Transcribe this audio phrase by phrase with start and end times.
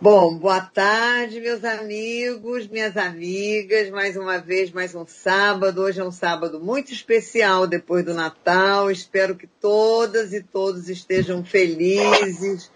[0.00, 3.88] Bom, boa tarde, meus amigos, minhas amigas.
[3.90, 5.80] Mais uma vez, mais um sábado.
[5.80, 8.90] Hoje é um sábado muito especial depois do Natal.
[8.90, 12.72] Espero que todas e todos estejam felizes,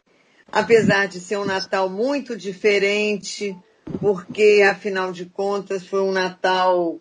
[0.51, 3.55] apesar de ser um Natal muito diferente,
[4.01, 7.01] porque afinal de contas foi um Natal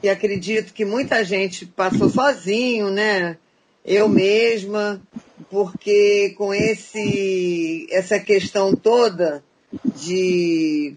[0.00, 3.36] que acredito que muita gente passou sozinho, né?
[3.84, 5.02] Eu mesma,
[5.50, 9.44] porque com esse essa questão toda
[9.84, 10.94] de,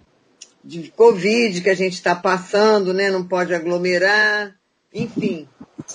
[0.63, 3.09] de Covid que a gente está passando, né?
[3.09, 4.55] Não pode aglomerar,
[4.93, 5.47] enfim.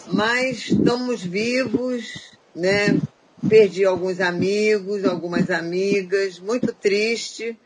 [0.09, 2.99] Mas estamos vivos, né?
[3.49, 7.59] Perdi alguns amigos, algumas amigas, muito triste,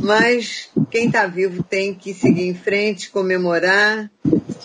[0.00, 4.10] mas quem está vivo tem que seguir em frente, comemorar.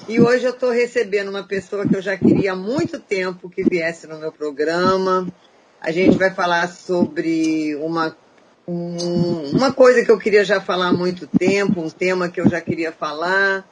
[0.08, 3.64] E hoje eu estou recebendo uma pessoa que eu já queria há muito tempo que
[3.64, 5.28] viesse no meu programa.
[5.82, 8.27] A gente vai falar sobre uma um,
[8.68, 12.60] uma coisa que eu queria já falar há muito tempo, um tema que eu já
[12.60, 13.66] queria falar.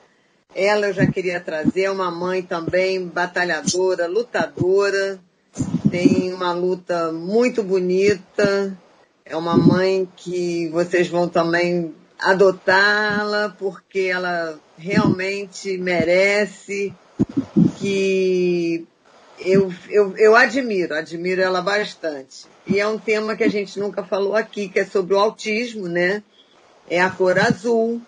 [0.55, 5.19] Ela eu já queria trazer, é uma mãe também batalhadora, lutadora,
[5.91, 8.77] tem uma luta muito bonita.
[9.25, 16.93] É uma mãe que vocês vão também adotá-la porque ela realmente merece
[17.77, 18.87] que
[19.39, 22.45] eu, eu, eu admiro, admiro ela bastante.
[22.67, 25.87] E é um tema que a gente nunca falou aqui, que é sobre o autismo,
[25.87, 26.23] né?
[26.89, 28.01] É a cor azul,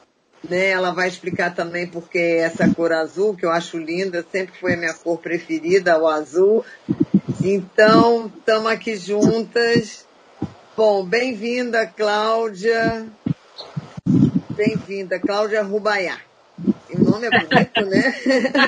[0.47, 0.69] né?
[0.69, 4.77] Ela vai explicar também porque essa cor azul, que eu acho linda, sempre foi a
[4.77, 6.65] minha cor preferida, o azul.
[7.43, 10.05] Então, estamos aqui juntas.
[10.75, 13.07] Bom, bem-vinda, Cláudia.
[14.55, 16.17] Bem-vinda, Cláudia Rubaiá.
[17.07, 18.13] Nome é bonito, né?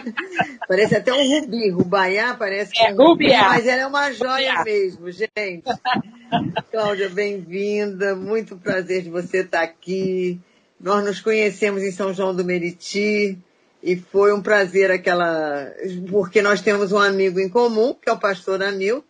[0.67, 1.69] parece até um rubi.
[1.69, 4.63] Rubaiá parece que é, um rubi, mas ela é uma joia rubiá.
[4.63, 5.63] mesmo, gente.
[6.71, 8.15] Cláudia, bem-vinda.
[8.15, 10.39] Muito prazer de você estar aqui.
[10.79, 13.37] Nós nos conhecemos em São João do Meriti
[13.83, 15.69] e foi um prazer aquela,
[16.09, 19.03] porque nós temos um amigo em comum, que é o pastor Hamilton,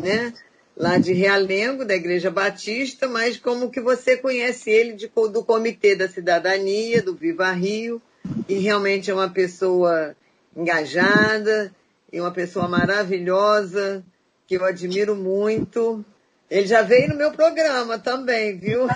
[0.00, 0.32] né?
[0.74, 5.94] Lá de Realengo, da Igreja Batista, mas como que você conhece ele de, do Comitê
[5.94, 8.00] da Cidadania, do Viva Rio,
[8.48, 10.14] e realmente é uma pessoa
[10.56, 11.72] engajada
[12.12, 14.04] e uma pessoa maravilhosa
[14.46, 16.04] que eu admiro muito.
[16.50, 18.86] Ele já veio no meu programa também, viu?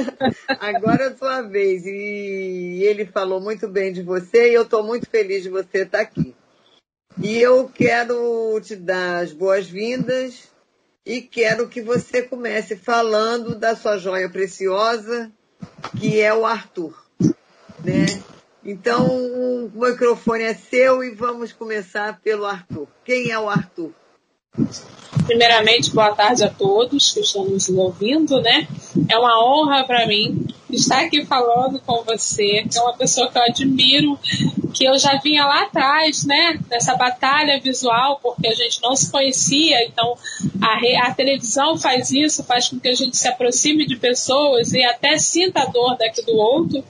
[0.58, 1.84] Agora é a sua vez.
[1.84, 6.00] E ele falou muito bem de você e eu estou muito feliz de você estar
[6.00, 6.34] aqui.
[7.22, 10.48] E eu quero te dar as boas-vindas
[11.04, 15.30] e quero que você comece falando da sua joia preciosa,
[15.98, 16.94] que é o Arthur.
[17.84, 18.06] Né?
[18.64, 22.86] Então, o microfone é seu e vamos começar pelo Arthur.
[23.04, 23.92] Quem é o Arthur?
[25.24, 28.68] Primeiramente, boa tarde a todos que estão nos ouvindo, né?
[29.08, 33.38] É uma honra para mim estar aqui falando com você, que é uma pessoa que
[33.38, 34.18] eu admiro,
[34.74, 36.60] que eu já vinha lá atrás, né?
[36.70, 40.18] Nessa batalha visual, porque a gente não se conhecia, então
[40.60, 44.84] a, a televisão faz isso, faz com que a gente se aproxime de pessoas e
[44.84, 46.84] até sinta a dor daqui do outro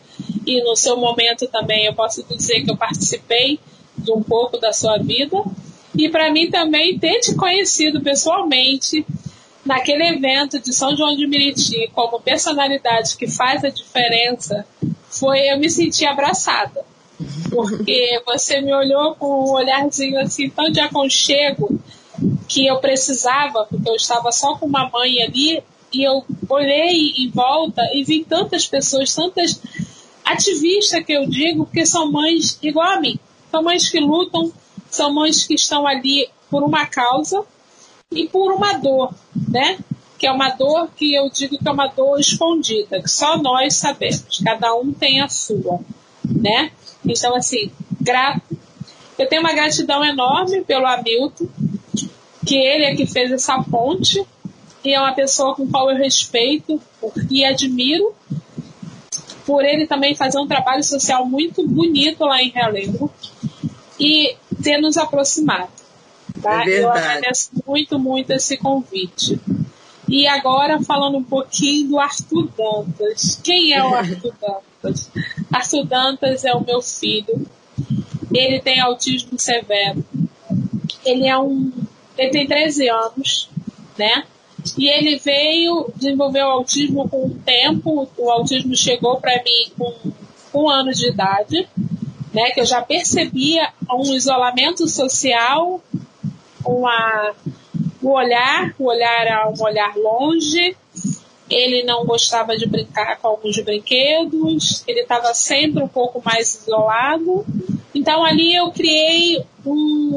[0.44, 3.60] e no seu momento também eu posso dizer que eu participei
[3.96, 5.44] de um pouco da sua vida.
[5.96, 9.04] E para mim também ter te conhecido pessoalmente
[9.64, 14.66] naquele evento de São João de Meriti como personalidade que faz a diferença,
[15.08, 16.84] foi eu me senti abraçada.
[17.50, 21.78] Porque você me olhou com um olharzinho assim tão de aconchego
[22.48, 27.30] que eu precisava, porque eu estava só com uma mãe ali e eu olhei em
[27.30, 29.60] volta e vi tantas pessoas, tantas
[30.24, 33.18] ativista que eu digo, porque são mães igual a mim.
[33.50, 34.50] São mães que lutam,
[34.92, 37.42] são mães que estão ali por uma causa
[38.12, 39.14] e por uma dor,
[39.48, 39.78] né?
[40.18, 43.74] Que é uma dor que eu digo que é uma dor escondida, que só nós
[43.76, 44.40] sabemos.
[44.44, 45.80] Cada um tem a sua,
[46.24, 46.70] né?
[47.04, 48.56] Então, assim, grato.
[49.18, 51.46] Eu tenho uma gratidão enorme pelo Hamilton,
[52.46, 54.22] que ele é que fez essa ponte
[54.84, 56.80] e é uma pessoa com qual eu respeito
[57.30, 58.14] e admiro
[59.46, 63.10] por ele também fazer um trabalho social muito bonito lá em Realengo
[63.98, 65.70] e ter nos aproximado.
[66.40, 66.64] Tá?
[66.64, 69.38] É Eu agradeço muito, muito esse convite.
[70.08, 73.40] E agora falando um pouquinho do Arthur Dantas.
[73.42, 75.10] Quem é o Arthur Dantas?
[75.52, 77.46] Arthur Dantas é o meu filho.
[78.32, 80.04] Ele tem autismo severo.
[81.04, 81.72] Ele é um.
[82.16, 83.48] Ele tem 13 anos,
[83.98, 84.24] né?
[84.78, 88.08] E ele veio desenvolver o autismo com o tempo.
[88.16, 90.12] O autismo chegou para mim com
[90.54, 91.68] um ano de idade,
[92.32, 92.50] né?
[92.50, 95.82] Que eu já percebia um isolamento social,
[96.64, 97.34] uma,
[98.00, 100.76] o olhar, o olhar é um olhar longe
[101.54, 107.44] ele não gostava de brincar com alguns brinquedos, ele estava sempre um pouco mais isolado.
[107.94, 110.16] Então ali eu criei um,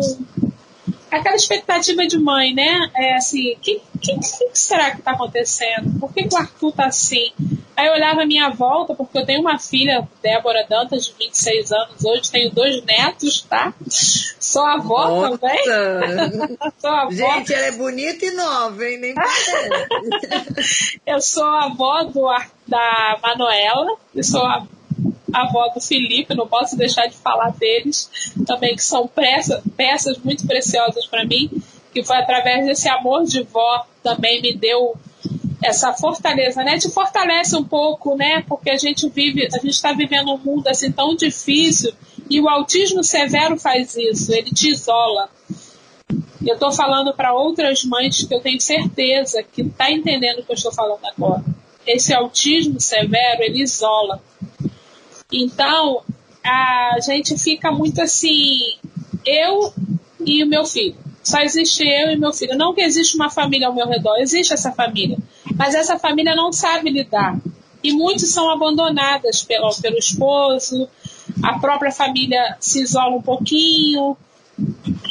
[1.12, 2.90] aquela expectativa de mãe, né?
[2.96, 6.00] É assim, o que, que, que, será que está acontecendo?
[6.00, 7.32] Por que, que o Arthur tá assim?
[7.76, 11.72] Aí eu olhava a minha volta, porque eu tenho uma filha, Débora Dantas, de 26
[11.74, 13.74] anos, hoje tenho dois netos, tá?
[13.90, 15.38] Sou avó Nossa.
[15.38, 15.60] também.
[16.80, 17.12] sou avó.
[17.12, 18.98] Gente, ela é bonita e nova, hein?
[18.98, 19.16] Nem
[21.06, 22.28] Eu sou avó do,
[22.66, 24.66] da Manuela, e sou a
[25.34, 28.10] avó do Felipe, não posso deixar de falar deles
[28.48, 31.50] também, que são peças, peças muito preciosas para mim,
[31.94, 34.96] que foi através desse amor de vó também me deu
[35.66, 36.78] essa fortaleza, né?
[36.78, 38.44] Te fortalece um pouco, né?
[38.48, 41.94] Porque a gente vive, a gente está vivendo um mundo assim tão difícil
[42.30, 45.30] e o autismo severo faz isso, ele te isola.
[46.46, 50.52] Eu estou falando para outras mães que eu tenho certeza que está entendendo o que
[50.52, 51.44] eu estou falando agora.
[51.86, 54.22] Esse autismo severo, ele isola.
[55.32, 56.04] Então,
[56.44, 58.60] a gente fica muito assim,
[59.26, 59.74] eu
[60.26, 60.96] e o meu filho.
[61.24, 62.56] Só existe eu e meu filho.
[62.56, 65.18] Não que existe uma família ao meu redor, existe essa família.
[65.58, 67.40] Mas essa família não sabe lidar.
[67.84, 70.88] E muitos são abandonadas pelo, pelo esposo,
[71.44, 74.18] a própria família se isola um pouquinho.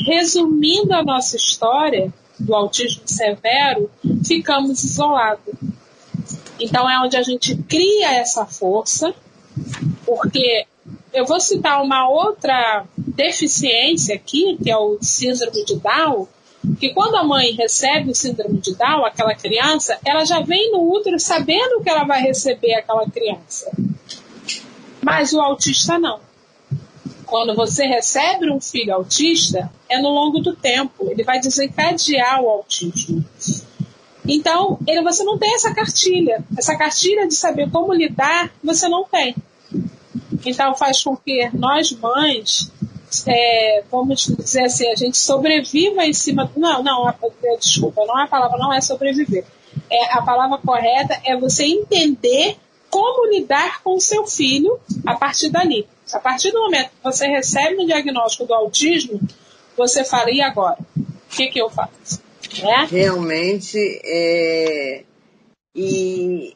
[0.06, 3.90] Resumindo a nossa história do autismo severo,
[4.26, 5.54] ficamos isolados.
[6.58, 9.14] Então é onde a gente cria essa força,
[10.04, 10.66] porque
[11.12, 16.26] eu vou citar uma outra deficiência aqui, que é o síndrome de Down,
[16.78, 20.90] que quando a mãe recebe o síndrome de Down, aquela criança, ela já vem no
[20.92, 23.70] útero sabendo que ela vai receber aquela criança.
[25.02, 26.20] Mas o autista não.
[27.26, 31.10] Quando você recebe um filho autista, é no longo do tempo.
[31.10, 33.24] Ele vai desencadear o autismo.
[34.26, 36.44] Então, ele, você não tem essa cartilha.
[36.56, 39.34] Essa cartilha de saber como lidar, você não tem.
[40.44, 42.70] Então, faz com que nós, mães,
[43.26, 46.50] é, vamos dizer assim, a gente sobreviva em cima.
[46.56, 47.14] Não, não, é,
[47.58, 49.44] desculpa, não é a palavra não é sobreviver.
[49.90, 52.56] É, a palavra correta é você entender
[52.90, 55.86] como lidar com o seu filho a partir dali.
[56.12, 59.20] A partir do momento que você recebe um diagnóstico do autismo,
[59.76, 60.78] você fala, e agora?
[60.96, 62.22] O que, que eu faço?
[62.62, 62.84] É?
[62.84, 65.02] Realmente, é...
[65.74, 66.54] e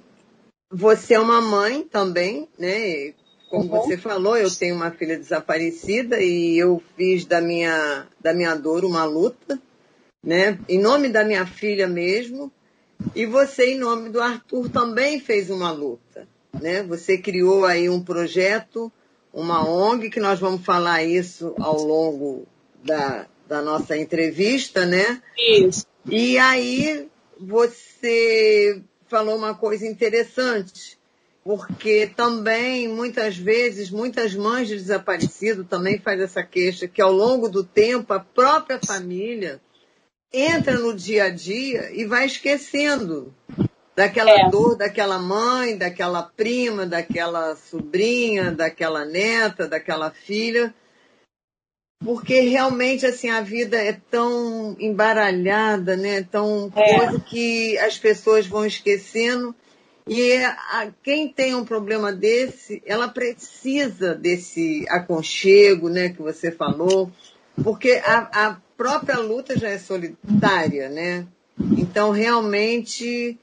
[0.71, 3.15] você é uma mãe também, né?
[3.49, 3.83] Como uhum.
[3.83, 8.85] você falou, eu tenho uma filha desaparecida e eu fiz da minha, da minha dor
[8.85, 9.61] uma luta,
[10.23, 10.59] né?
[10.69, 12.53] Em nome da minha filha mesmo.
[13.15, 16.29] E você, em nome do Arthur, também fez uma luta,
[16.61, 16.83] né?
[16.83, 18.93] Você criou aí um projeto,
[19.33, 22.47] uma ONG, que nós vamos falar isso ao longo
[22.85, 25.23] da, da nossa entrevista, né?
[25.39, 25.87] Isso.
[26.11, 27.09] E aí
[27.41, 30.98] você falou uma coisa interessante,
[31.45, 37.49] porque também, muitas vezes, muitas mães de desaparecido também fazem essa queixa, que ao longo
[37.49, 39.61] do tempo a própria família
[40.33, 43.35] entra no dia a dia e vai esquecendo
[43.97, 44.49] daquela é.
[44.51, 50.73] dor daquela mãe, daquela prima, daquela sobrinha, daquela neta, daquela filha,
[52.05, 56.23] porque realmente assim a vida é tão embaralhada, né?
[56.23, 56.97] Tão é.
[56.97, 59.55] coisa que as pessoas vão esquecendo
[60.09, 67.11] e a, quem tem um problema desse, ela precisa desse aconchego, né, que você falou,
[67.63, 71.27] porque a, a própria luta já é solitária, né?
[71.77, 73.37] Então, realmente,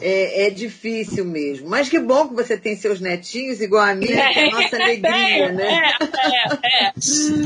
[0.00, 1.68] é, é, difícil mesmo.
[1.68, 5.52] Mas que bom que você tem seus netinhos igual a mim, é a nossa alegria,
[5.52, 5.92] né?
[6.00, 6.92] É, é,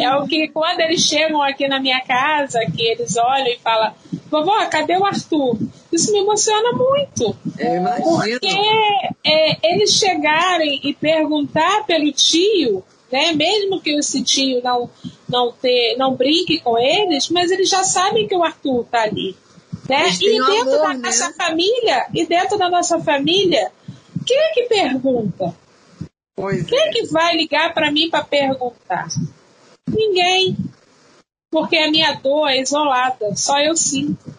[0.00, 0.04] é.
[0.04, 3.92] é o que quando eles chegam aqui na minha casa, que eles olham e falam,
[4.30, 5.58] vovó, cadê o Arthur?
[5.92, 7.36] Isso me emociona muito.
[7.58, 8.48] É, porque
[9.24, 14.88] é, eles chegarem e perguntar pelo tio, né, mesmo que esse tio não,
[15.28, 19.36] não, ter, não brinque com eles, mas eles já sabem que o Arthur está ali.
[19.90, 20.08] Né?
[20.08, 21.00] E dentro amor, da né?
[21.06, 23.72] nossa família, e dentro da nossa família,
[24.24, 25.52] quem é que pergunta?
[26.36, 26.88] Pois quem é.
[26.88, 29.08] é que vai ligar para mim para perguntar?
[29.88, 30.56] Ninguém.
[31.50, 34.32] Porque a minha dor é isolada, só eu sinto.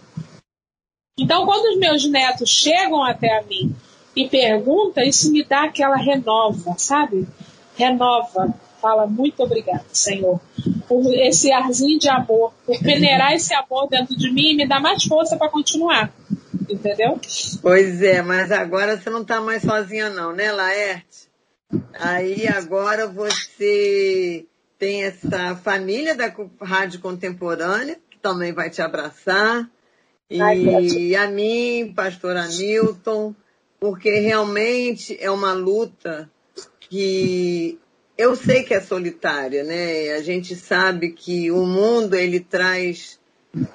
[1.20, 3.76] Então, quando os meus netos chegam até a mim
[4.16, 7.28] e perguntam, isso me dá aquela renova, sabe?
[7.76, 8.56] Renova.
[8.82, 10.40] Fala, muito obrigada, Senhor,
[10.92, 14.82] por esse arzinho de amor, por peneirar esse amor dentro de mim e me dar
[14.82, 16.14] mais força para continuar.
[16.70, 17.18] Entendeu?
[17.62, 21.30] Pois é, mas agora você não está mais sozinha não, né, Laerte?
[21.94, 24.46] Aí agora você
[24.78, 26.30] tem essa família da
[26.62, 29.70] Rádio Contemporânea, que também vai te abraçar.
[30.30, 33.34] E a mim, pastor Hamilton,
[33.80, 36.30] porque realmente é uma luta
[36.82, 37.80] que
[38.18, 40.12] eu sei que é solitária, né?
[40.14, 43.20] A gente sabe que o mundo ele traz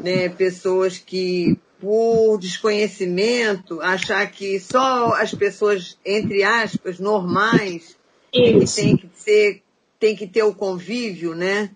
[0.00, 7.96] né, pessoas que por desconhecimento achar que só as pessoas entre aspas normais
[8.32, 9.62] que tem que ser
[9.98, 11.70] tem que ter o convívio, né?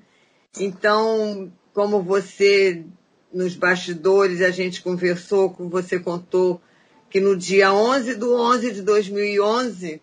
[0.59, 2.85] Então, como você
[3.33, 6.61] nos bastidores a gente conversou, como você contou
[7.09, 10.01] que no dia 11 do 11 de 2011, o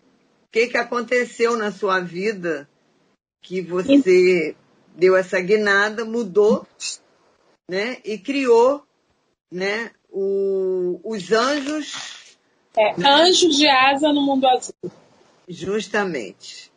[0.58, 2.68] que, que aconteceu na sua vida
[3.40, 4.56] que você
[4.96, 6.66] deu essa guinada, mudou,
[7.68, 7.98] né?
[8.04, 8.82] E criou,
[9.52, 9.92] né?
[10.10, 12.36] O, os anjos.
[12.76, 14.90] É, anjos de asa no mundo azul.
[15.48, 16.68] Justamente.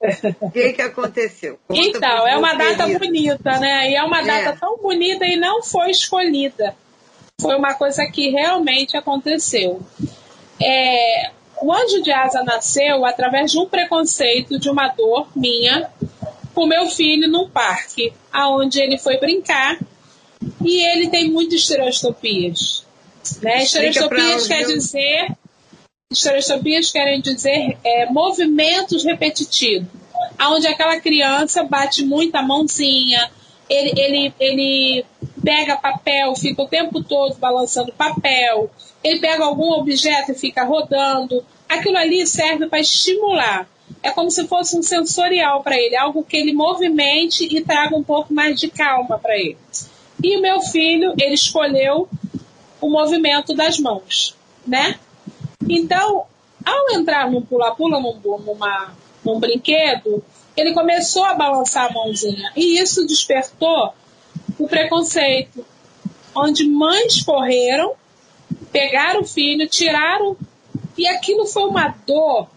[0.40, 1.60] O que, que aconteceu?
[1.68, 3.88] Conta então, é uma data bonita, né?
[3.88, 4.56] E é uma data é.
[4.56, 6.76] tão bonita e não foi escolhida
[7.40, 9.80] foi uma coisa que realmente aconteceu.
[10.62, 11.32] É,
[11.62, 15.88] o anjo de asa nasceu através de um preconceito, de uma dor minha,
[16.52, 19.78] com meu filho num parque, aonde ele foi brincar
[20.64, 22.84] e ele tem muitas estereostopias.
[23.40, 23.62] Né?
[23.62, 25.36] Estereostopias quer dizer
[26.10, 29.88] estereostopias querem dizer é, movimentos repetitivos,
[30.38, 33.30] aonde aquela criança bate muito a mãozinha,
[33.68, 35.06] ele, ele, ele
[35.42, 38.70] pega papel, fica o tempo todo balançando papel,
[39.02, 41.44] ele pega algum objeto e fica rodando.
[41.72, 43.68] Aquilo ali serve para estimular.
[44.02, 48.02] É como se fosse um sensorial para ele, algo que ele movimente e traga um
[48.02, 49.58] pouco mais de calma para ele.
[50.22, 52.08] E o meu filho, ele escolheu
[52.80, 54.36] o movimento das mãos,
[54.66, 54.98] né?
[55.68, 56.26] Então,
[56.64, 58.92] ao entrar no pula-pula, num, numa,
[59.24, 60.22] num brinquedo,
[60.56, 62.52] ele começou a balançar a mãozinha.
[62.56, 63.94] E isso despertou
[64.58, 65.64] o preconceito,
[66.34, 67.94] onde mães correram,
[68.70, 70.36] pegaram o filho, tiraram,
[70.96, 72.48] e aquilo foi uma dor.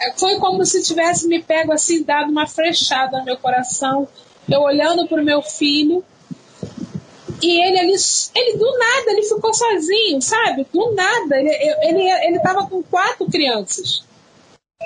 [0.00, 4.06] É, foi como se tivesse me pego assim, dado uma frechada no meu coração,
[4.48, 6.04] eu olhando para o meu filho,
[7.42, 7.94] e ele ali,
[8.34, 10.66] ele do nada, ele ficou sozinho, sabe?
[10.72, 11.50] Do nada, ele,
[11.82, 14.02] ele, ele tava com quatro crianças.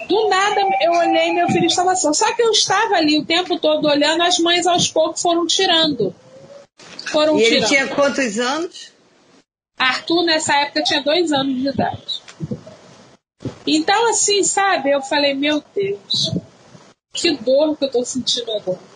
[0.09, 2.13] Do nada eu olhei meu filho estava só.
[2.13, 6.15] Só que eu estava ali o tempo todo olhando, as mães aos poucos foram tirando.
[7.11, 7.57] Foram e tirando.
[7.59, 8.93] ele tinha quantos anos?
[9.79, 12.22] Arthur nessa época tinha dois anos de idade.
[13.67, 16.33] Então assim, sabe, eu falei, meu Deus,
[17.13, 18.93] que dor que eu tô sentindo agora.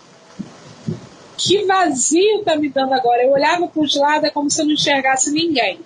[1.37, 3.23] Que vazio tá me dando agora.
[3.23, 5.80] Eu olhava para os lados, é como se eu não enxergasse ninguém.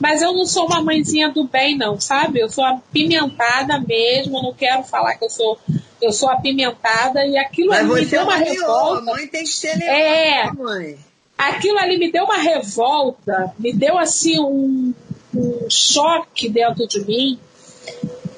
[0.00, 2.40] Mas eu não sou uma mãezinha do bem, não, sabe?
[2.40, 5.58] Eu sou apimentada mesmo, não quero falar que eu sou
[6.02, 9.10] eu sou apimentada e aquilo Mas ali me deu é uma revolta.
[9.10, 10.98] A mãe tem que ser legal, é, mãe.
[11.38, 14.92] Aquilo ali me deu uma revolta, me deu assim um,
[15.34, 17.38] um choque dentro de mim,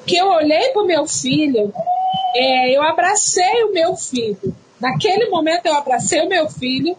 [0.08, 1.72] que eu olhei para o meu filho,
[2.34, 4.56] é, eu abracei o meu filho.
[4.80, 6.96] Naquele momento eu abracei o meu filho,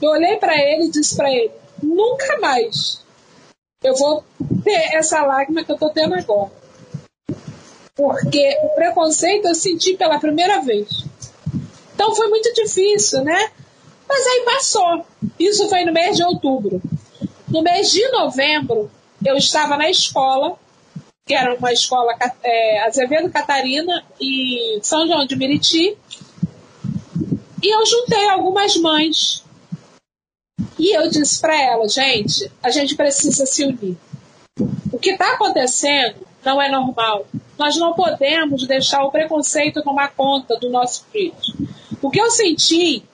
[0.00, 1.50] eu olhei para ele e disse para ele:
[1.82, 3.00] nunca mais
[3.82, 4.22] eu vou
[4.62, 6.52] ter essa lágrima que eu tô tendo agora.
[7.94, 11.04] Porque o preconceito eu senti pela primeira vez.
[11.94, 13.50] Então foi muito difícil, né?
[14.08, 15.06] Mas aí passou.
[15.38, 16.82] Isso foi no mês de outubro.
[17.48, 18.90] No mês de novembro,
[19.24, 20.58] eu estava na escola,
[21.26, 25.96] que era uma escola é, Azevedo Catarina e São João de Meriti,
[27.62, 29.44] e eu juntei algumas mães
[30.78, 33.96] e eu disse para ela, gente, a gente precisa se unir.
[34.92, 37.26] O que está acontecendo não é normal.
[37.56, 41.34] Nós não podemos deixar o preconceito tomar conta do nosso filho.
[42.02, 43.04] O que eu senti,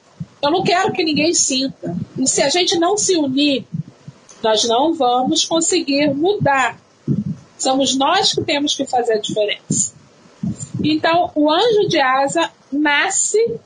[0.42, 1.94] eu não quero que ninguém sinta.
[2.16, 3.66] E se a gente não se unir,
[4.42, 6.78] nós não vamos conseguir mudar.
[7.58, 9.92] Somos nós que temos que fazer a diferença.
[10.82, 13.58] Então, o anjo de asa nasce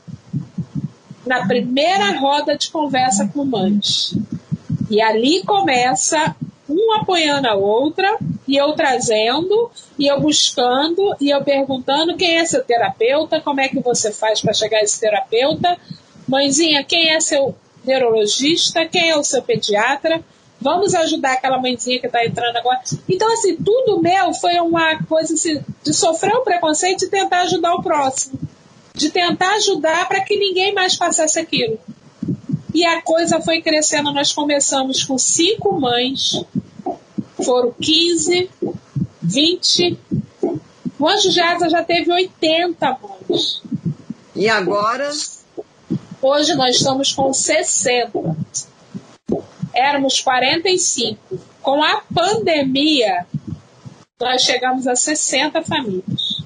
[1.26, 4.14] na primeira roda de conversa com mães.
[4.90, 6.34] E ali começa
[6.68, 8.16] um apoiando a outra,
[8.48, 13.68] e eu trazendo, e eu buscando, e eu perguntando quem é seu terapeuta, como é
[13.68, 15.78] que você faz para chegar a esse terapeuta,
[16.26, 20.22] mãezinha, quem é seu neurologista, quem é o seu pediatra,
[20.62, 22.80] vamos ajudar aquela mãezinha que está entrando agora.
[23.08, 27.74] Então, assim, tudo meu foi uma coisa assim, de sofrer o preconceito e tentar ajudar
[27.74, 28.38] o próximo
[28.94, 31.78] de tentar ajudar para que ninguém mais passasse aquilo.
[32.74, 34.12] E a coisa foi crescendo.
[34.12, 36.42] Nós começamos com cinco mães,
[37.42, 38.50] foram 15,
[39.22, 39.98] 20.
[40.98, 43.62] O Anjo de Asa já teve 80 mães.
[44.34, 45.10] E agora?
[46.20, 48.36] Hoje nós estamos com 60.
[49.74, 51.38] Éramos 45.
[51.62, 53.26] Com a pandemia,
[54.20, 56.42] nós chegamos a 60 famílias.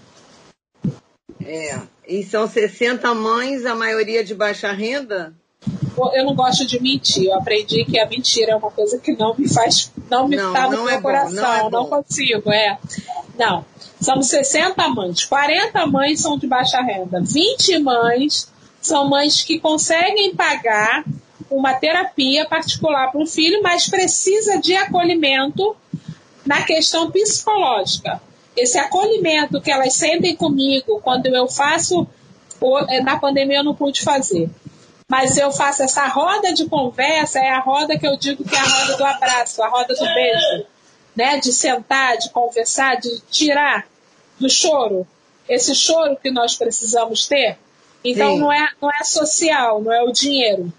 [1.45, 1.79] É,
[2.09, 5.35] e são 60 mães, a maioria de baixa renda?
[6.15, 7.25] Eu não gosto de mentir.
[7.25, 10.65] Eu aprendi que a mentira é uma coisa que não me faz, não me está
[10.69, 11.35] no meu é coração.
[11.35, 12.79] Bom, não, é não consigo, é.
[13.39, 13.65] Não.
[14.01, 15.25] Somos 60 mães.
[15.25, 17.21] 40 mães são de baixa renda.
[17.23, 21.05] 20 mães são mães que conseguem pagar
[21.51, 25.77] uma terapia particular para o filho, mas precisa de acolhimento
[26.45, 28.21] na questão psicológica.
[28.57, 32.07] Esse acolhimento que elas sentem comigo quando eu faço,
[32.89, 34.49] eh, na pandemia eu não pude fazer,
[35.09, 38.59] mas eu faço essa roda de conversa, é a roda que eu digo que é
[38.59, 40.67] a roda do abraço, a roda do beijo,
[41.15, 41.39] né?
[41.39, 43.87] De sentar, de conversar, de tirar
[44.39, 45.07] do choro,
[45.49, 47.59] esse choro que nós precisamos ter.
[48.05, 50.73] Então não é, não é social, não é o dinheiro,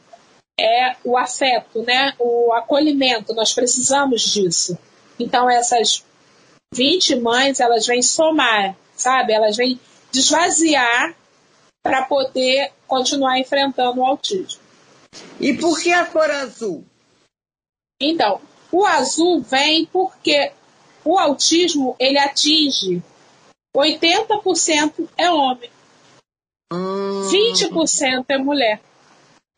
[0.59, 2.13] é o afeto, né?
[2.19, 4.77] O acolhimento, nós precisamos disso.
[5.19, 6.03] Então essas
[6.73, 9.33] 20 mães, elas vêm somar, sabe?
[9.33, 9.79] Elas vêm
[10.11, 11.15] desvaziar
[11.83, 14.61] para poder continuar enfrentando o autismo.
[15.39, 16.83] E por que a cor azul?
[18.01, 20.51] Então, o azul vem porque
[21.03, 23.01] o autismo ele atinge
[23.75, 25.69] 80% é homem,
[26.73, 27.21] hum.
[27.29, 28.81] 20% é mulher.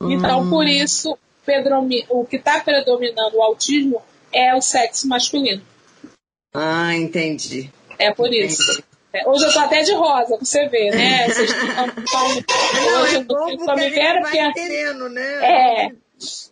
[0.02, 0.70] Então, por hum.
[0.70, 1.18] isso,
[2.10, 4.02] o que está predominando o autismo
[4.34, 5.62] é o sexo masculino.
[6.54, 7.70] Ah, entendi.
[7.98, 8.82] É por isso.
[9.14, 11.28] É, hoje eu tô até de rosa, você ver, né?
[11.34, 14.54] Vocês estão, hoje é bom porque me vendo vai porque...
[14.54, 15.92] querendo, né?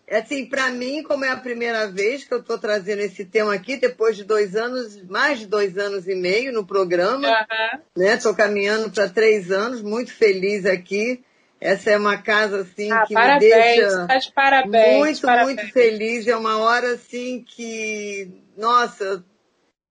[0.09, 0.17] É.
[0.17, 3.75] Assim, para mim, como é a primeira vez que eu estou trazendo esse tema aqui,
[3.75, 7.79] depois de dois anos, mais de dois anos e meio no programa, uhum.
[7.95, 8.15] né?
[8.15, 11.23] Estou caminhando para três anos, muito feliz aqui.
[11.59, 15.55] Essa é uma casa assim ah, que parabéns, me deixa tá de parabéns, muito, parabéns.
[15.55, 16.27] muito feliz.
[16.27, 19.23] É uma hora assim que, nossa,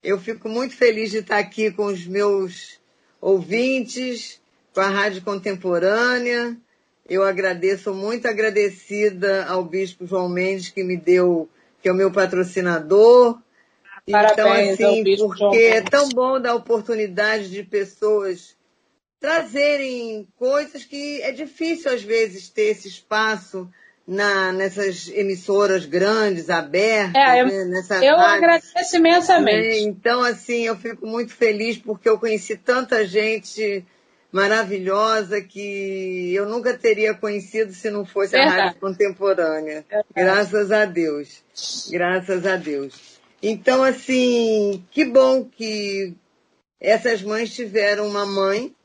[0.02, 2.78] eu fico muito feliz de estar aqui com os meus
[3.20, 4.40] ouvintes,
[4.72, 6.56] com a Rádio Contemporânea.
[7.08, 11.48] Eu agradeço, muito agradecida ao Bispo João Mendes, que me deu,
[11.82, 13.40] que é o meu patrocinador.
[14.08, 18.55] Parabéns então, assim, porque é tão bom dar oportunidade de pessoas
[19.20, 23.68] trazerem coisas que é difícil às vezes ter esse espaço
[24.06, 27.64] na, nessas emissoras grandes, abertas, é, eu, né?
[27.64, 29.68] Nessa eu rádio, agradeço imensamente.
[29.68, 29.78] Né?
[29.80, 33.84] Então, assim, eu fico muito feliz porque eu conheci tanta gente
[34.30, 38.60] maravilhosa que eu nunca teria conhecido se não fosse Verdade.
[38.60, 39.84] a rádio contemporânea.
[39.88, 40.06] Verdade.
[40.14, 41.42] Graças a Deus.
[41.90, 43.18] Graças a Deus.
[43.42, 46.14] Então, assim, que bom que
[46.78, 48.75] essas mães tiveram uma mãe,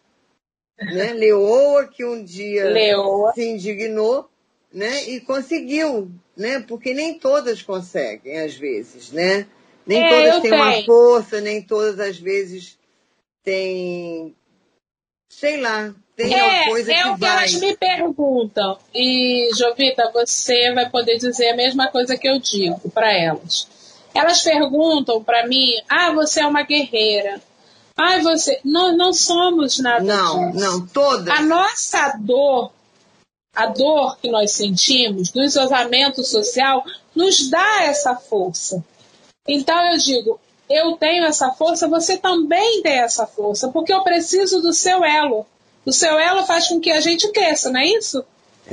[0.81, 1.13] né?
[1.13, 3.33] Leoa, que um dia Leoa.
[3.33, 4.31] se indignou
[4.73, 5.03] né?
[5.09, 6.63] E conseguiu, né?
[6.67, 9.45] Porque nem todas conseguem, às vezes, né?
[9.85, 12.77] Nem é, todas têm uma força, nem todas às vezes
[13.43, 14.35] têm,
[15.27, 17.37] sei lá, tem é, coisa é que o que vai.
[17.37, 18.77] elas me perguntam.
[18.93, 23.67] E, Jovita, você vai poder dizer a mesma coisa que eu digo para elas.
[24.13, 27.41] Elas perguntam para mim: ah, você é uma guerreira.
[27.97, 28.59] Ah, você.
[28.63, 30.65] Não, não somos nada não, disso.
[30.65, 31.27] Não, todas.
[31.27, 32.71] A nossa dor
[33.53, 38.83] a dor que nós sentimos do isolamento social nos dá essa força.
[39.47, 44.61] Então eu digo, eu tenho essa força, você também tem essa força, porque eu preciso
[44.61, 45.45] do seu elo.
[45.85, 48.23] O seu elo faz com que a gente cresça, não é isso?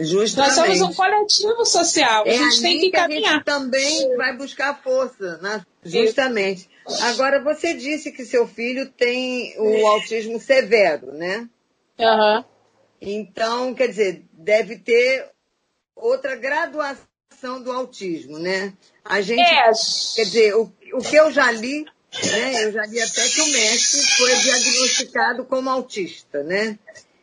[0.00, 0.56] Justamente.
[0.56, 3.30] Nós somos um coletivo social, é a gente tem que caminhar.
[3.30, 5.64] a gente também vai buscar força, né?
[5.88, 6.68] justamente.
[7.02, 11.48] Agora, você disse que seu filho tem o autismo severo, né?
[11.98, 12.44] Uhum.
[13.00, 15.28] Então, quer dizer, deve ter
[15.94, 18.72] outra graduação do autismo, né?
[19.04, 19.70] A gente, é.
[20.16, 21.84] quer dizer, o, o que eu já li,
[22.32, 22.64] né?
[22.64, 26.78] Eu já li até que o mestre foi diagnosticado como autista, né?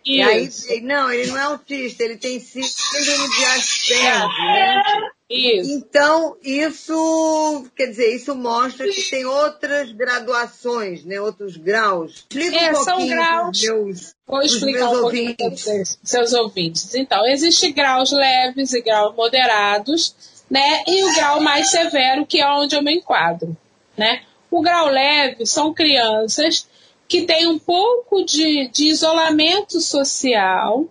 [0.06, 0.50] E aí,
[0.84, 4.84] não, ele não é autista, ele tem síndrome de Asperger, né?
[5.28, 5.72] Isso.
[5.72, 11.20] Então, isso, quer dizer, isso mostra que tem outras graduações, né?
[11.20, 12.18] Outros graus.
[12.30, 13.62] Explica é, um são graus.
[13.64, 16.94] Meus, Vou explicar um pouquinho vocês, seus ouvintes.
[16.94, 20.16] Então, existem graus leves e graus moderados,
[20.48, 20.84] né?
[20.88, 23.58] E o grau mais severo, que é onde eu me enquadro,
[23.98, 24.22] né?
[24.52, 26.68] O grau leve são crianças
[27.08, 30.86] que têm um pouco de, de isolamento social,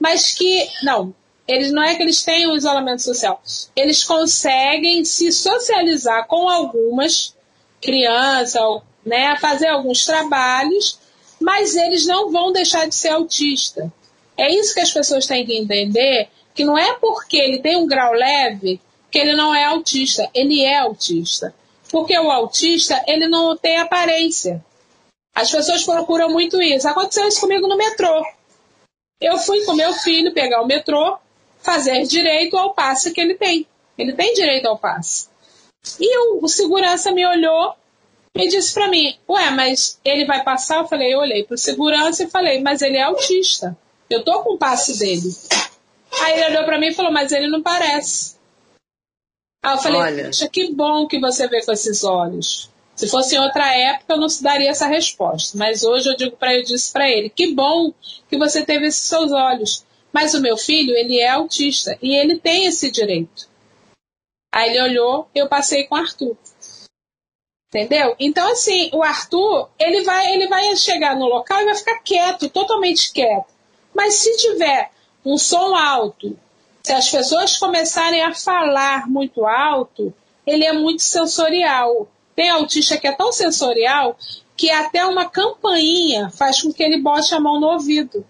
[0.00, 1.14] mas que, não,
[1.46, 3.42] eles não é que eles tenham isolamento social,
[3.76, 7.36] eles conseguem se socializar com algumas
[7.80, 8.62] crianças,
[9.04, 10.98] né, fazer alguns trabalhos,
[11.40, 13.92] mas eles não vão deixar de ser autista.
[14.36, 17.86] É isso que as pessoas têm que entender, que não é porque ele tem um
[17.86, 21.54] grau leve que ele não é autista, ele é autista.
[21.90, 24.62] Porque o autista, ele não tem aparência.
[25.38, 26.88] As pessoas procuram muito isso.
[26.88, 28.26] Aconteceu isso comigo no metrô.
[29.20, 31.16] Eu fui com meu filho pegar o metrô,
[31.60, 33.64] fazer direito ao passe que ele tem.
[33.96, 35.28] Ele tem direito ao passe.
[36.00, 37.72] E o, o segurança me olhou
[38.34, 40.78] e disse para mim: Ué, mas ele vai passar?
[40.78, 43.78] Eu falei: Eu olhei pro segurança e falei: Mas ele é autista.
[44.10, 45.32] Eu tô com o passe dele.
[46.20, 48.34] Aí ele olhou para mim e falou: Mas ele não parece.
[49.64, 50.24] Aí eu falei: Olha.
[50.24, 52.68] Poxa, que bom que você vê com esses olhos.
[52.98, 55.56] Se fosse em outra época, eu não daria essa resposta.
[55.56, 57.94] Mas hoje eu digo para eu disse para ele: Que bom
[58.28, 59.86] que você teve esses seus olhos.
[60.12, 63.48] Mas o meu filho, ele é autista e ele tem esse direito.
[64.52, 66.36] Aí ele olhou, eu passei com o Arthur.
[67.68, 68.16] Entendeu?
[68.18, 72.48] Então, assim, o Arthur, ele vai, ele vai chegar no local e vai ficar quieto,
[72.48, 73.52] totalmente quieto.
[73.94, 74.90] Mas se tiver
[75.24, 76.36] um som alto,
[76.82, 80.12] se as pessoas começarem a falar muito alto,
[80.44, 82.08] ele é muito sensorial.
[82.38, 84.16] Tem autista que é tão sensorial
[84.56, 88.24] que até uma campainha faz com que ele bote a mão no ouvido.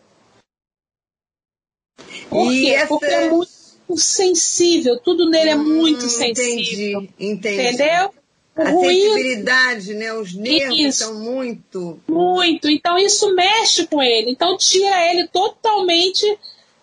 [2.31, 2.71] Por e quê?
[2.71, 2.87] Essa...
[2.87, 3.51] Porque é muito
[3.99, 7.03] sensível, tudo nele é hum, muito sensível.
[7.03, 7.61] Entendi, entendi.
[7.61, 8.15] Entendeu?
[8.57, 10.15] A ruído, sensibilidade, né?
[10.15, 12.01] Os nervos isso, são muito.
[12.09, 12.71] Muito.
[12.71, 14.31] Então isso mexe com ele.
[14.31, 16.25] Então tira ele totalmente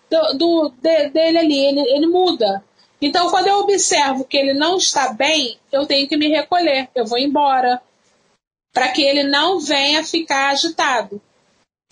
[0.08, 1.58] do, do de, dele ali.
[1.58, 2.62] Ele, ele muda.
[3.00, 6.88] Então quando eu observo que ele não está bem, eu tenho que me recolher.
[6.94, 7.80] Eu vou embora.
[8.72, 11.20] Para que ele não venha ficar agitado.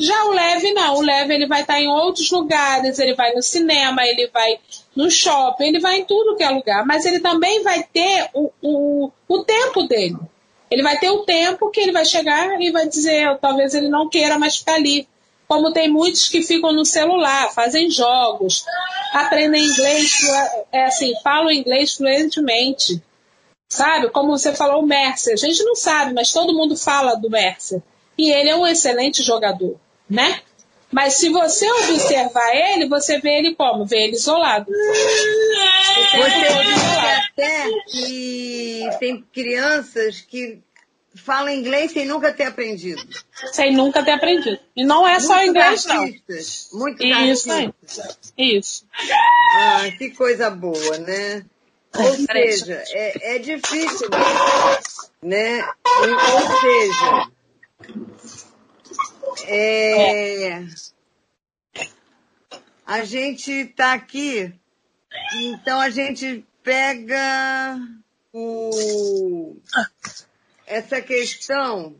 [0.00, 3.40] Já o leve não, o leve ele vai estar em outros lugares, ele vai no
[3.40, 4.58] cinema, ele vai
[4.94, 8.50] no shopping, ele vai em tudo que é lugar, mas ele também vai ter o,
[8.60, 10.16] o, o tempo dele.
[10.68, 14.08] Ele vai ter o tempo que ele vai chegar e vai dizer, talvez ele não
[14.08, 15.06] queira mais ficar ali.
[15.46, 18.64] Como tem muitos que ficam no celular, fazem jogos,
[19.12, 20.22] aprendem inglês,
[20.72, 23.02] é assim, falam inglês fluentemente.
[23.68, 24.10] Sabe?
[24.10, 25.34] Como você falou, o Mercer.
[25.34, 27.82] A gente não sabe, mas todo mundo fala do Mercer.
[28.16, 29.78] E ele é um excelente jogador
[30.08, 30.40] né?
[30.90, 33.84] Mas se você observar ele, você vê ele como?
[33.84, 34.70] Vê ele isolado.
[36.16, 40.60] Você disse até que tem crianças que
[41.24, 43.02] falam inglês sem nunca ter aprendido.
[43.52, 44.58] Sem nunca ter aprendido.
[44.76, 46.80] E não é só inglês, artistas, não.
[46.80, 47.48] Muito Isso.
[48.36, 48.86] Isso.
[49.56, 51.44] Ah, que coisa boa, né?
[51.96, 54.08] Ou seja, é, é difícil,
[55.22, 55.64] né?
[55.86, 57.30] Ou seja,
[59.46, 60.64] é,
[62.84, 64.52] a gente está aqui,
[65.40, 67.78] então a gente pega
[68.32, 69.56] o,
[70.66, 71.96] essa questão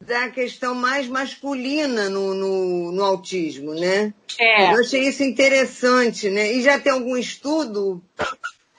[0.00, 4.14] da questão mais masculina no, no, no, autismo, né?
[4.38, 4.72] É.
[4.72, 6.52] Eu achei isso interessante, né?
[6.54, 8.02] E já tem algum estudo?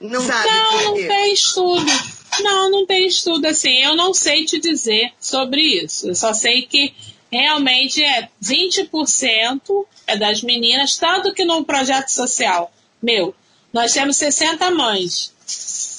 [0.00, 0.48] Não sabe?
[0.48, 1.92] Não, não tem estudo.
[2.40, 3.82] Não, não tem estudo assim.
[3.82, 6.08] Eu não sei te dizer sobre isso.
[6.08, 6.92] Eu só sei que
[7.30, 13.34] realmente é 20% é das meninas, tanto que no projeto social meu,
[13.72, 15.32] nós temos 60 mães.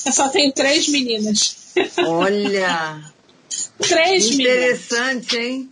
[0.06, 1.63] Eu só tenho três meninas.
[2.06, 3.02] Olha!
[3.80, 5.52] três Interessante, meninas.
[5.52, 5.70] hein?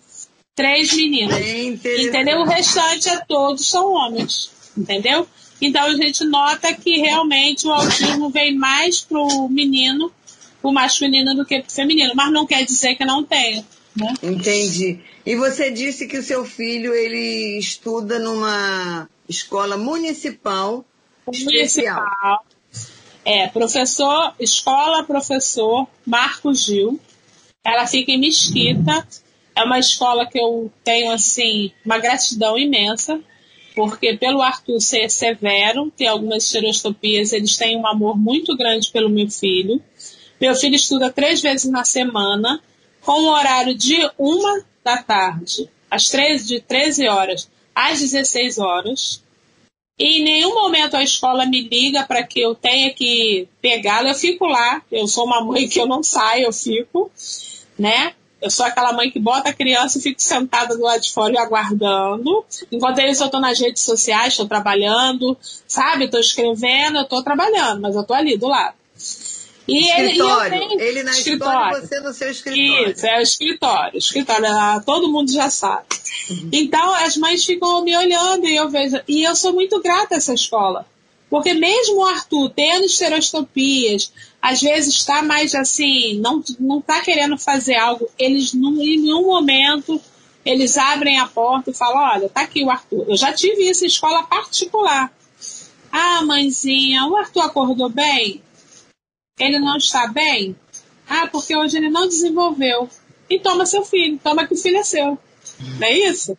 [0.55, 1.39] Três meninas.
[1.39, 2.39] Entendeu?
[2.39, 4.51] O restante é todos são homens.
[4.77, 5.27] Entendeu?
[5.61, 10.11] Então a gente nota que realmente o autismo vem mais pro menino,
[10.61, 12.13] pro masculino do que pro feminino.
[12.15, 13.65] Mas não quer dizer que não tenha.
[13.95, 14.13] Né?
[14.23, 14.99] Entendi.
[15.25, 20.85] E você disse que o seu filho ele estuda numa escola municipal,
[21.27, 21.63] municipal.
[21.63, 22.45] especial.
[23.23, 26.99] É, professor, escola professor Marcos Gil.
[27.63, 29.07] Ela fica em Mesquita.
[29.55, 33.19] É uma escola que eu tenho assim uma gratidão imensa,
[33.75, 39.09] porque pelo Arthur ser severo, ter algumas estereostopias, eles têm um amor muito grande pelo
[39.09, 39.81] meu filho.
[40.39, 42.61] Meu filho estuda três vezes na semana,
[43.01, 49.23] com o horário de uma da tarde, às 13, de 13 horas às 16 horas.
[50.03, 54.09] Em nenhum momento a escola me liga para que eu tenha que pegá-la.
[54.09, 54.81] Eu fico lá.
[54.91, 57.11] Eu sou uma mãe que eu não saio, eu fico,
[57.77, 58.15] né?
[58.41, 61.33] Eu sou aquela mãe que bota a criança e fico sentada do lado de fora
[61.33, 62.43] e aguardando.
[62.71, 65.37] Enquanto isso, eu estou nas redes sociais, estou trabalhando,
[65.67, 66.05] sabe?
[66.05, 68.73] Estou escrevendo, eu estou trabalhando, mas eu estou ali do lado.
[69.67, 70.55] E escritório.
[70.55, 71.59] Ele, ele, ele na escritório.
[71.59, 72.91] escola, você no seu escritório.
[72.91, 73.97] Isso, é o escritório.
[73.97, 74.47] escritório,
[74.85, 75.85] todo mundo já sabe.
[76.29, 76.49] Uhum.
[76.51, 78.99] Então, as mães ficam me olhando e eu vejo.
[79.07, 80.85] E eu sou muito grata a essa escola.
[81.29, 87.37] Porque mesmo o Arthur tendo estereostopias, às vezes está mais assim, não, não está querendo
[87.37, 90.01] fazer algo, eles num, em nenhum momento
[90.45, 93.05] eles abrem a porta e falam, olha, tá aqui o Arthur.
[93.07, 95.11] Eu já tive isso em escola particular.
[95.91, 98.41] Ah, mãezinha, o Arthur acordou bem?
[99.41, 100.55] Ele não está bem?
[101.07, 102.89] Ah, porque hoje ele não desenvolveu.
[103.29, 105.17] e toma seu filho, toma que o filho é seu.
[105.59, 106.37] Não é isso?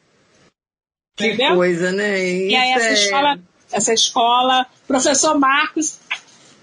[1.16, 1.56] Que Entendeu?
[1.56, 2.22] coisa, né?
[2.22, 2.92] Isso e aí essa é...
[2.92, 5.98] escola, essa escola, professor Marcos,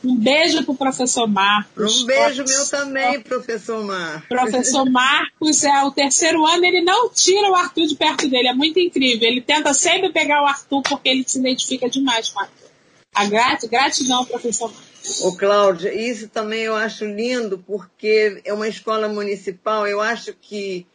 [0.04, 2.02] um beijo pro professor Marcos.
[2.02, 4.28] Um beijo meu também, professor Marcos.
[4.28, 8.54] Professor Marcos é o terceiro ano, ele não tira o Arthur de perto dele, é
[8.54, 9.28] muito incrível.
[9.28, 12.70] Ele tenta sempre pegar o Arthur porque ele se identifica demais com o Arthur.
[13.14, 14.89] A grat gratidão, professor Marcos.
[15.22, 19.88] Ô, Cláudia, isso também eu acho lindo, porque é uma escola municipal.
[19.88, 20.86] Eu acho que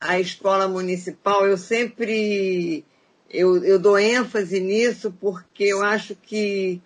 [0.00, 2.84] a escola municipal, eu sempre
[3.32, 6.80] eu, eu dou ênfase nisso porque eu acho que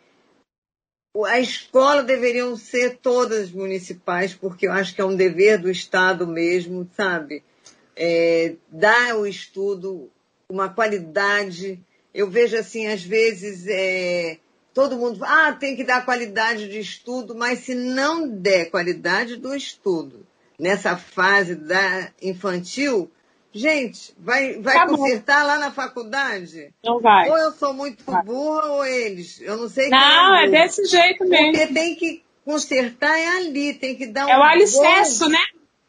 [1.24, 6.26] a escola deveriam ser todas municipais, porque eu acho que é um dever do Estado
[6.26, 7.42] mesmo, sabe?
[7.96, 10.10] É, dar o estudo
[10.48, 11.80] uma qualidade.
[12.12, 14.38] Eu vejo assim, às vezes, é,
[14.76, 19.56] todo mundo ah, tem que dar qualidade de estudo, mas se não der qualidade do
[19.56, 20.26] estudo
[20.60, 23.10] nessa fase da infantil,
[23.52, 26.74] Gente, vai, vai tá consertar lá na faculdade?
[26.84, 27.30] Não vai.
[27.30, 28.22] Ou eu sou muito vai.
[28.22, 29.40] burra ou eles.
[29.40, 31.52] Eu não sei Não, é, é desse jeito mesmo.
[31.52, 34.28] Porque tem que consertar é ali, tem que dar um.
[34.28, 35.30] É o alicerce, bom...
[35.30, 35.42] né?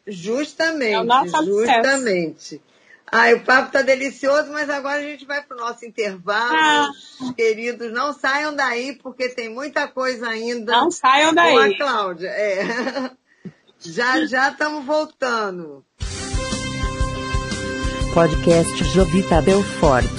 [0.06, 0.94] Justamente.
[0.94, 2.62] É o nosso justamente.
[3.10, 6.54] Ai, o papo tá delicioso, mas agora a gente vai pro nosso intervalo.
[6.54, 6.90] Ah.
[7.36, 10.72] Queridos, não saiam daí, porque tem muita coisa ainda.
[10.72, 11.54] Não saiam daí.
[11.54, 12.28] Com a Cláudia.
[12.28, 13.10] É.
[13.80, 15.84] Já já estamos voltando
[18.18, 20.10] podcast Jovita Belfort.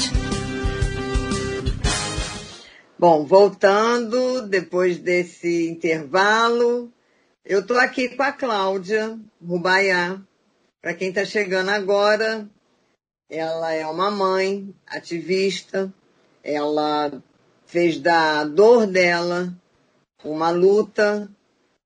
[2.97, 6.89] Bom, voltando depois desse intervalo,
[7.43, 10.21] eu estou aqui com a Cláudia Rubaiá.
[10.81, 12.47] Para quem está chegando agora,
[13.29, 15.93] ela é uma mãe ativista,
[16.43, 17.21] ela
[17.65, 19.53] fez da dor dela
[20.23, 21.29] uma luta,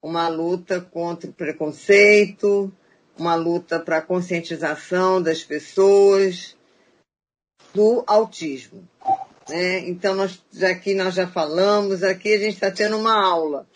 [0.01, 2.71] uma luta contra o preconceito,
[3.17, 6.56] uma luta para a conscientização das pessoas
[7.73, 8.88] do autismo.
[9.49, 9.79] Né?
[9.89, 13.67] Então, nós, aqui nós já falamos, aqui a gente está tendo uma aula.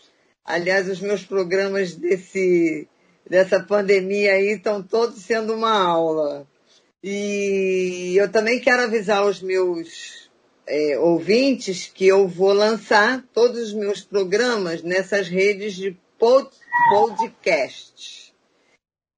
[0.45, 2.87] Aliás, os meus programas desse,
[3.29, 6.47] dessa pandemia aí estão todos sendo uma aula.
[7.03, 10.29] E eu também quero avisar os meus
[10.65, 16.49] é, ouvintes que eu vou lançar todos os meus programas nessas redes de pod,
[16.89, 18.33] podcast.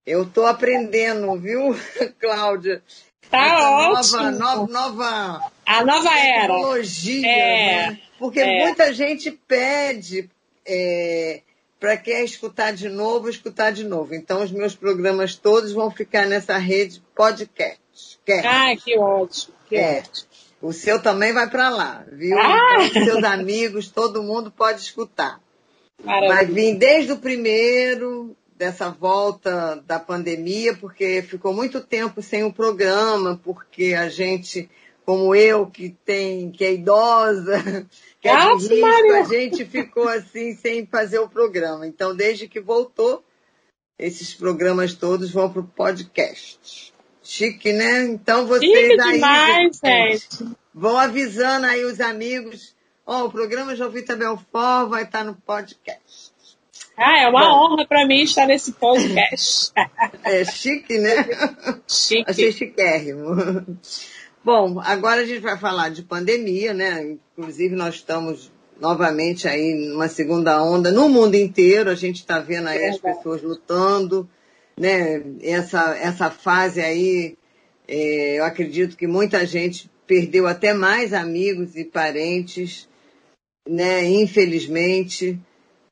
[0.05, 1.75] Eu estou aprendendo, viu,
[2.19, 2.83] Cláudia?
[3.29, 3.45] Tá
[3.99, 4.39] Essa ótimo.
[4.39, 6.41] Nova, nova, nova a nova era.
[6.41, 8.01] Tecnologia, é, né?
[8.17, 8.65] Porque é.
[8.65, 10.27] muita gente pede
[10.65, 11.41] é,
[11.79, 14.13] para quem escutar de novo, escutar de novo.
[14.13, 17.79] Então, os meus programas todos vão ficar nessa rede podcast.
[18.43, 19.55] Ah, que ótimo.
[19.67, 19.99] Que é.
[19.99, 20.29] ótimo.
[20.61, 22.37] O seu também vai para lá, viu?
[22.37, 22.83] Ah.
[22.83, 25.39] Então, seus amigos, todo mundo pode escutar.
[26.03, 26.33] Maravilha.
[26.33, 32.51] Vai vir desde o primeiro, dessa volta da pandemia, porque ficou muito tempo sem o
[32.51, 34.69] programa, porque a gente,
[35.09, 37.57] como eu, que tem, que é idosa,
[38.21, 41.87] que é de risco, a gente ficou assim sem fazer o programa.
[41.87, 43.23] Então, desde que voltou,
[43.97, 46.93] esses programas todos vão para o podcast.
[47.23, 48.03] Chique, né?
[48.03, 50.55] Então vocês Chique aí demais, gente.
[50.71, 52.75] vão avisando aí os amigos.
[53.03, 56.31] Ó, oh, o programa Jovita Belfort vai estar no podcast.
[56.95, 59.71] Ah, é uma Bom, honra para mim estar nesse podcast.
[60.23, 61.15] É chique, né?
[61.87, 62.29] Chique.
[62.29, 63.79] Achei chiquérrimo.
[64.51, 67.15] Bom, agora a gente vai falar de pandemia, né?
[67.37, 71.91] Inclusive nós estamos novamente aí numa segunda onda no mundo inteiro.
[71.91, 74.27] A gente está vendo aí as pessoas lutando,
[74.75, 75.21] né?
[75.43, 77.37] Essa, essa fase aí,
[77.87, 82.89] é, eu acredito que muita gente perdeu até mais amigos e parentes,
[83.69, 84.03] né?
[84.03, 85.39] Infelizmente.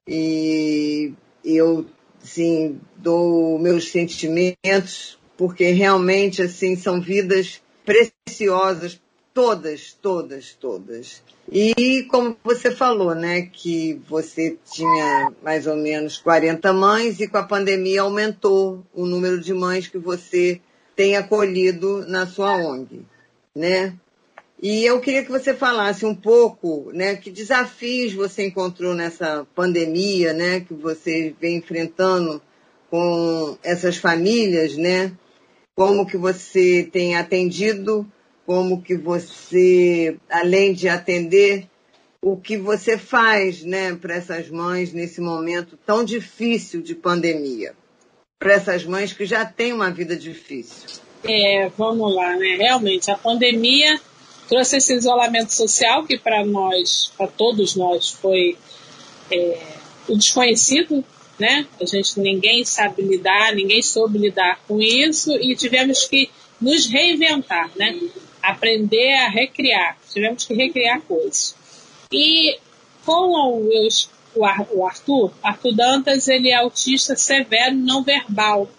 [0.08, 1.14] E
[1.46, 1.86] eu,
[2.24, 9.00] assim, dou meus sentimentos, porque realmente, assim, são vidas preciosas,
[9.34, 11.24] todas, todas, todas.
[11.50, 17.38] E como você falou, né, que você tinha mais ou menos 40 mães e com
[17.38, 20.60] a pandemia aumentou o número de mães que você
[20.98, 23.06] tem acolhido na sua ONG,
[23.56, 23.94] né?
[24.62, 30.34] E eu queria que você falasse um pouco, né, que desafios você encontrou nessa pandemia,
[30.34, 32.42] né, que você vem enfrentando
[32.90, 35.14] com essas famílias, né?
[35.78, 38.12] Como que você tem atendido,
[38.48, 41.68] como que você, além de atender,
[42.20, 47.76] o que você faz, né, para essas mães nesse momento tão difícil de pandemia,
[48.40, 51.00] para essas mães que já têm uma vida difícil.
[51.24, 52.56] É, vamos lá, né?
[52.56, 54.02] Realmente a pandemia
[54.48, 58.58] trouxe esse isolamento social que para nós, para todos nós, foi
[59.32, 59.60] é,
[60.08, 61.06] o desconhecido,
[61.40, 61.68] né?
[61.80, 67.72] A gente ninguém sabe lidar, ninguém soube lidar com isso e tivemos que nos reinventar,
[67.76, 68.00] né?
[68.42, 71.56] Aprender a recriar, tivemos que recriar coisas.
[72.12, 72.58] E
[73.06, 73.70] com
[74.36, 78.70] o, Arthur, Arthur Dantas, ele é autista severo não verbal.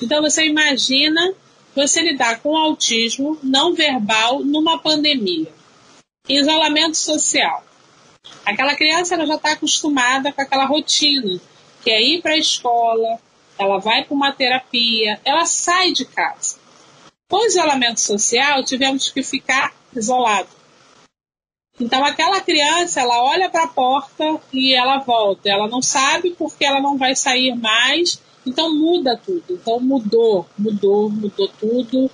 [0.00, 1.34] Então você imagina
[1.74, 5.48] você lidar com autismo não verbal numa pandemia.
[6.28, 7.64] Isolamento social.
[8.44, 11.40] Aquela criança ela já está acostumada com aquela rotina,
[11.86, 13.20] que é ir para a escola,
[13.56, 16.58] ela vai para uma terapia, ela sai de casa.
[17.28, 20.48] Com isolamento social, tivemos que ficar isolado.
[21.78, 25.48] Então aquela criança, ela olha para a porta e ela volta.
[25.48, 28.20] Ela não sabe porque ela não vai sair mais.
[28.44, 29.44] Então muda tudo.
[29.48, 32.10] Então mudou, mudou, mudou tudo.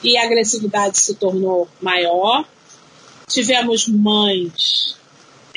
[0.00, 2.46] E a agressividade se tornou maior.
[3.26, 4.96] Tivemos mães.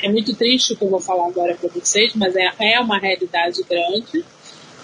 [0.02, 2.98] É muito triste o que eu vou falar agora para vocês, mas é, é uma
[2.98, 4.24] realidade grande.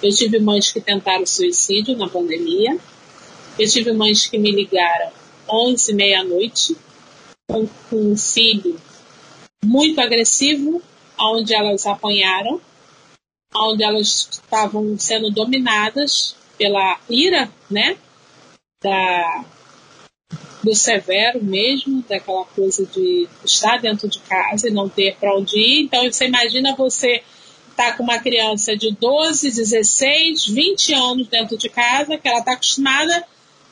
[0.01, 2.79] Eu tive mães que tentaram suicídio na pandemia.
[3.59, 5.11] Eu tive mães que me ligaram
[5.51, 6.77] 11, meia-noite
[7.49, 8.81] com, um filho
[9.65, 10.81] muito agressivo,
[11.19, 12.61] onde elas apanharam,
[13.57, 17.97] onde elas estavam sendo dominadas pela ira, né?
[18.81, 19.45] Da,
[20.63, 25.59] do severo mesmo, daquela coisa de estar dentro de casa e não ter para onde
[25.59, 25.85] ir.
[25.85, 27.23] Então você imagina você
[27.71, 32.41] estar tá com uma criança de 12, 16, 20 anos dentro de casa, que ela
[32.41, 33.25] está acostumada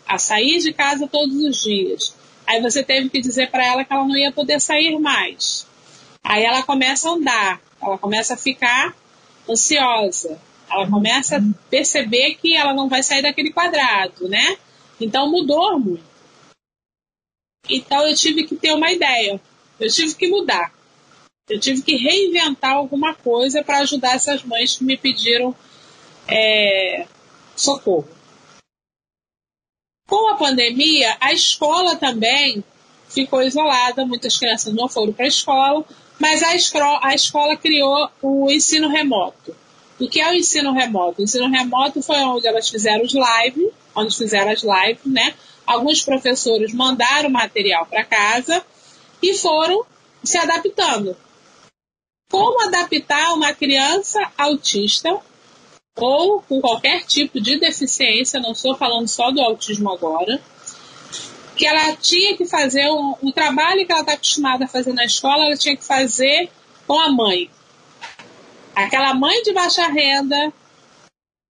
[0.06, 2.14] a sair de casa todos os dias.
[2.46, 5.66] Aí você teve que dizer para ela que ela não ia poder sair mais.
[6.22, 8.94] Aí ela começa a andar, ela começa a ficar
[9.48, 14.56] ansiosa, ela começa a perceber que ela não vai sair daquele quadrado, né?
[15.00, 16.15] Então mudou muito.
[17.68, 19.40] Então eu tive que ter uma ideia,
[19.78, 20.72] eu tive que mudar.
[21.48, 25.54] Eu tive que reinventar alguma coisa para ajudar essas mães que me pediram
[26.26, 27.06] é,
[27.54, 28.08] socorro.
[30.08, 32.64] Com a pandemia, a escola também
[33.08, 35.84] ficou isolada, muitas crianças não foram para a escola,
[36.18, 39.54] mas a, escola, a escola criou o ensino remoto.
[39.98, 41.20] O que é o ensino remoto?
[41.20, 45.34] O ensino remoto foi onde elas fizeram os lives, onde fizeram as lives, né?
[45.66, 48.64] Alguns professores mandaram material para casa
[49.22, 49.84] e foram
[50.22, 51.16] se adaptando.
[52.30, 55.20] Como adaptar uma criança autista
[55.96, 60.40] ou com qualquer tipo de deficiência, não estou falando só do autismo agora,
[61.56, 65.04] que ela tinha que fazer um, um trabalho que ela está acostumada a fazer na
[65.04, 66.50] escola, ela tinha que fazer
[66.86, 67.50] com a mãe.
[68.74, 70.52] Aquela mãe de baixa renda,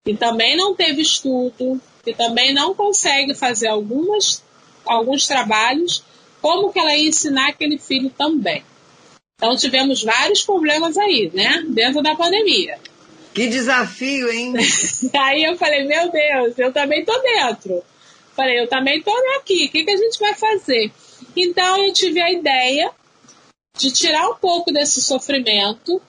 [0.04, 4.40] que também não teve estudo, que também não consegue fazer algumas,
[4.84, 6.04] alguns trabalhos,
[6.40, 8.62] como que ela ia ensinar aquele filho também.
[9.36, 12.78] Então tivemos vários problemas aí, né, dentro da pandemia.
[13.34, 14.54] Que desafio, hein?
[15.12, 17.82] Aí eu falei, meu Deus, eu também tô dentro.
[18.34, 20.90] Falei, eu também tô aqui, o que, que a gente vai fazer?
[21.36, 22.90] Então eu tive a ideia
[23.76, 26.00] de tirar um pouco desse sofrimento,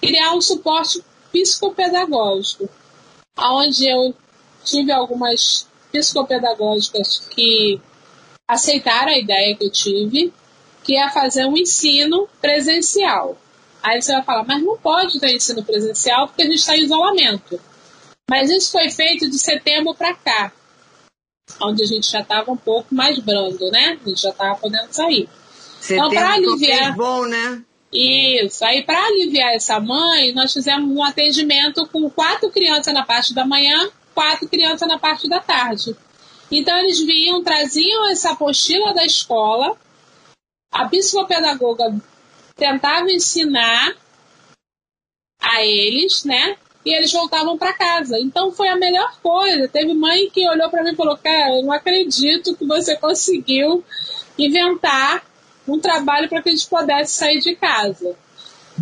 [0.00, 2.68] criar um suporte psicopedagógico,
[3.38, 4.12] onde eu
[4.64, 7.80] tive algumas psicopedagógicas que
[8.48, 10.32] aceitaram a ideia que eu tive,
[10.82, 13.38] que é fazer um ensino presencial.
[13.82, 16.82] Aí você vai falar, mas não pode ter ensino presencial porque a gente está em
[16.82, 17.60] isolamento.
[18.30, 20.52] Mas isso foi feito de setembro para cá,
[21.60, 23.98] onde a gente já estava um pouco mais brando, né?
[24.04, 25.28] A gente já estava podendo sair.
[25.80, 26.96] Setembro então, para aliviar.
[26.96, 27.62] bom, né?
[27.92, 28.64] Isso.
[28.64, 33.44] Aí, para aliviar essa mãe, nós fizemos um atendimento com quatro crianças na parte da
[33.44, 35.96] manhã, quatro crianças na parte da tarde.
[36.50, 39.76] Então, eles vinham, traziam essa apostila da escola,
[40.70, 41.94] a psicopedagoga
[42.56, 43.94] tentava ensinar
[45.40, 46.56] a eles, né?
[46.84, 48.18] E eles voltavam para casa.
[48.18, 49.68] Então foi a melhor coisa.
[49.68, 53.84] Teve mãe que olhou para mim e falou: Cara, eu não acredito que você conseguiu
[54.38, 55.24] inventar
[55.68, 58.16] um trabalho para que a gente pudesse sair de casa.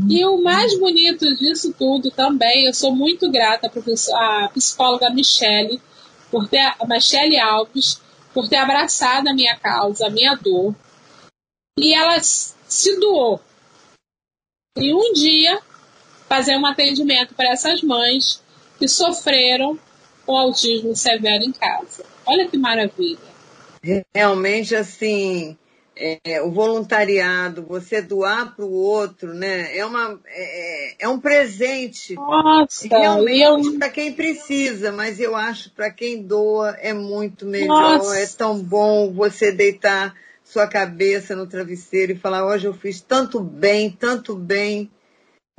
[0.09, 3.71] E o mais bonito disso tudo também, eu sou muito grata
[4.15, 5.81] à psicóloga Michele,
[6.31, 8.01] por ter, a Michele Alves,
[8.33, 10.75] por ter abraçado a minha causa, a minha dor.
[11.79, 13.41] E ela se doou
[14.77, 15.61] e um dia
[16.29, 18.43] fazer um atendimento para essas mães
[18.79, 19.79] que sofreram
[20.25, 22.05] com autismo severo em casa.
[22.25, 23.19] Olha que maravilha.
[24.15, 25.57] Realmente, assim,
[26.25, 29.77] é, o voluntariado, você doar para o outro, né?
[29.77, 32.15] É, uma, é, é um presente.
[32.15, 37.99] Nossa, realmente para quem precisa, mas eu acho para quem doa é muito melhor.
[37.99, 38.19] Nossa.
[38.19, 43.39] É tão bom você deitar sua cabeça no travesseiro e falar: hoje eu fiz tanto
[43.39, 44.91] bem, tanto bem.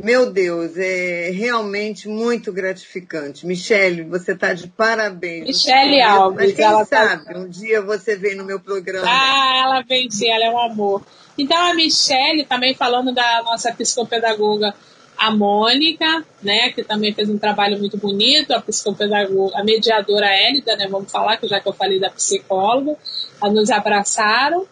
[0.03, 3.45] Meu Deus, é realmente muito gratificante.
[3.45, 5.45] Michele, você está de parabéns.
[5.45, 6.47] Michele Alves.
[6.47, 7.39] Mas quem ela tá sabe, tá...
[7.39, 9.05] um dia você vem no meu programa.
[9.07, 11.03] Ah, ela vem sim, ela é um amor.
[11.37, 14.73] Então a Michele, também falando da nossa psicopedagoga,
[15.17, 20.75] a Mônica, né, que também fez um trabalho muito bonito, a psicopedagoga, a mediadora Hélida,
[20.75, 22.97] né, vamos falar, que já que eu falei da psicóloga,
[23.43, 24.65] nos abraçaram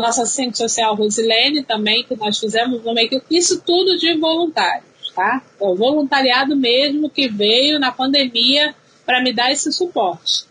[0.00, 5.42] nossa assistente social Rosilene também, que nós fizemos equipe, isso tudo de voluntários, tá?
[5.58, 8.74] O voluntariado mesmo que veio na pandemia
[9.04, 10.44] para me dar esse suporte.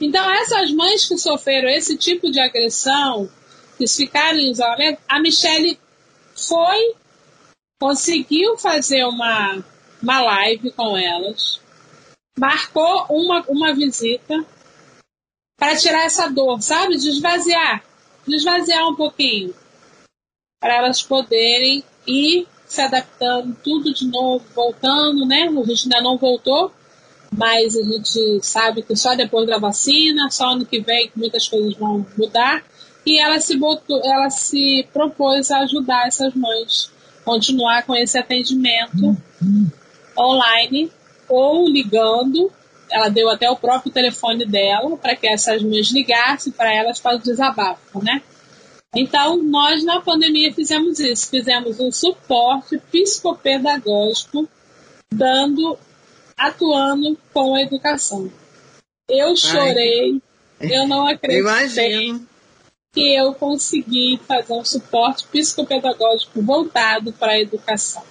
[0.00, 3.30] Então, essas mães que sofreram esse tipo de agressão,
[3.76, 5.78] que ficaram em isolamento, a Michelle
[6.36, 6.94] foi,
[7.80, 9.64] conseguiu fazer uma,
[10.02, 11.60] uma live com elas,
[12.38, 14.44] marcou uma, uma visita
[15.56, 16.96] para tirar essa dor, sabe?
[16.96, 17.87] De esvaziar
[18.34, 19.54] esvaziar um pouquinho,
[20.60, 25.48] para elas poderem ir se adaptando, tudo de novo, voltando, né?
[25.48, 26.70] A gente ainda não voltou,
[27.36, 31.48] mas a gente sabe que só depois da vacina, só ano que vem que muitas
[31.48, 32.64] coisas vão mudar.
[33.06, 36.90] E ela se botou, ela se propôs a ajudar essas mães
[37.24, 39.16] continuar com esse atendimento
[40.16, 40.90] online
[41.28, 42.50] ou ligando.
[42.90, 47.16] Ela deu até o próprio telefone dela para que essas mães ligassem para elas para
[47.16, 48.22] o desabafo, né?
[48.94, 54.48] Então, nós na pandemia fizemos isso, fizemos um suporte psicopedagógico,
[55.12, 55.78] dando,
[56.36, 58.32] atuando com a educação.
[59.08, 60.20] Eu chorei,
[60.60, 60.74] Ai.
[60.74, 62.14] eu não acreditei
[62.92, 68.02] que eu consegui fazer um suporte psicopedagógico voltado para a educação.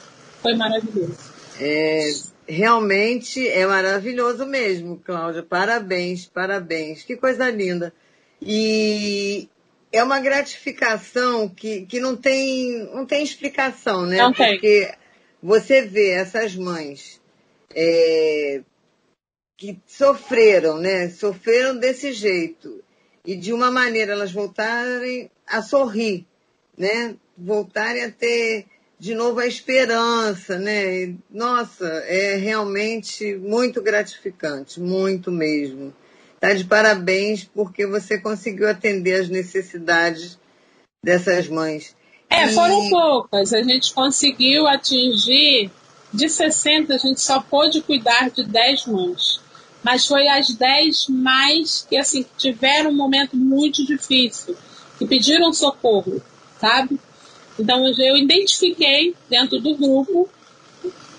[0.41, 1.17] Foi maravilhoso.
[1.59, 2.11] É,
[2.47, 5.43] realmente é maravilhoso mesmo, Cláudia.
[5.43, 7.03] Parabéns, parabéns.
[7.03, 7.93] Que coisa linda.
[8.41, 9.49] E
[9.91, 14.17] é uma gratificação que, que não, tem, não tem explicação, né?
[14.17, 14.53] Não tem.
[14.53, 14.93] Porque
[15.41, 17.21] você vê essas mães
[17.75, 18.61] é,
[19.57, 21.09] que sofreram, né?
[21.09, 22.83] Sofreram desse jeito.
[23.25, 26.25] E de uma maneira elas voltarem a sorrir,
[26.77, 27.15] né?
[27.37, 28.65] Voltarem a ter
[28.99, 31.03] de novo a esperança, né?
[31.03, 35.93] E, nossa, é realmente muito gratificante, muito mesmo.
[36.35, 40.37] Está de parabéns porque você conseguiu atender as necessidades
[41.03, 41.95] dessas mães.
[42.29, 42.53] É, e...
[42.53, 43.53] foram poucas.
[43.53, 45.71] A gente conseguiu atingir
[46.13, 49.39] de 60, a gente só pôde cuidar de 10 mães.
[49.83, 54.55] Mas foi as 10 mais que assim tiveram um momento muito difícil,
[54.97, 56.21] que pediram socorro,
[56.59, 56.99] sabe?
[57.59, 60.29] Então eu identifiquei dentro do grupo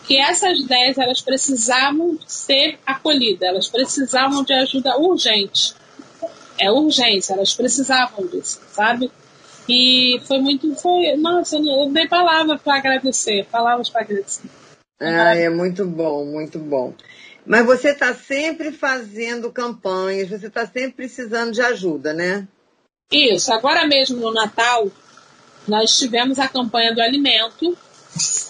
[0.07, 5.75] que essas 10 elas precisavam ser acolhidas, elas precisavam de ajuda urgente.
[6.59, 9.11] É urgência, elas precisavam disso, sabe?
[9.69, 14.49] E foi muito, foi, nossa, eu não dei palavras para agradecer, palavras para agradecer.
[14.99, 16.95] Ah, é muito bom, muito bom.
[17.45, 22.49] Mas você está sempre fazendo campanhas, você está sempre precisando de ajuda, né?
[23.13, 24.91] Isso, agora mesmo no Natal,
[25.69, 27.77] nós tivemos a campanha do alimento,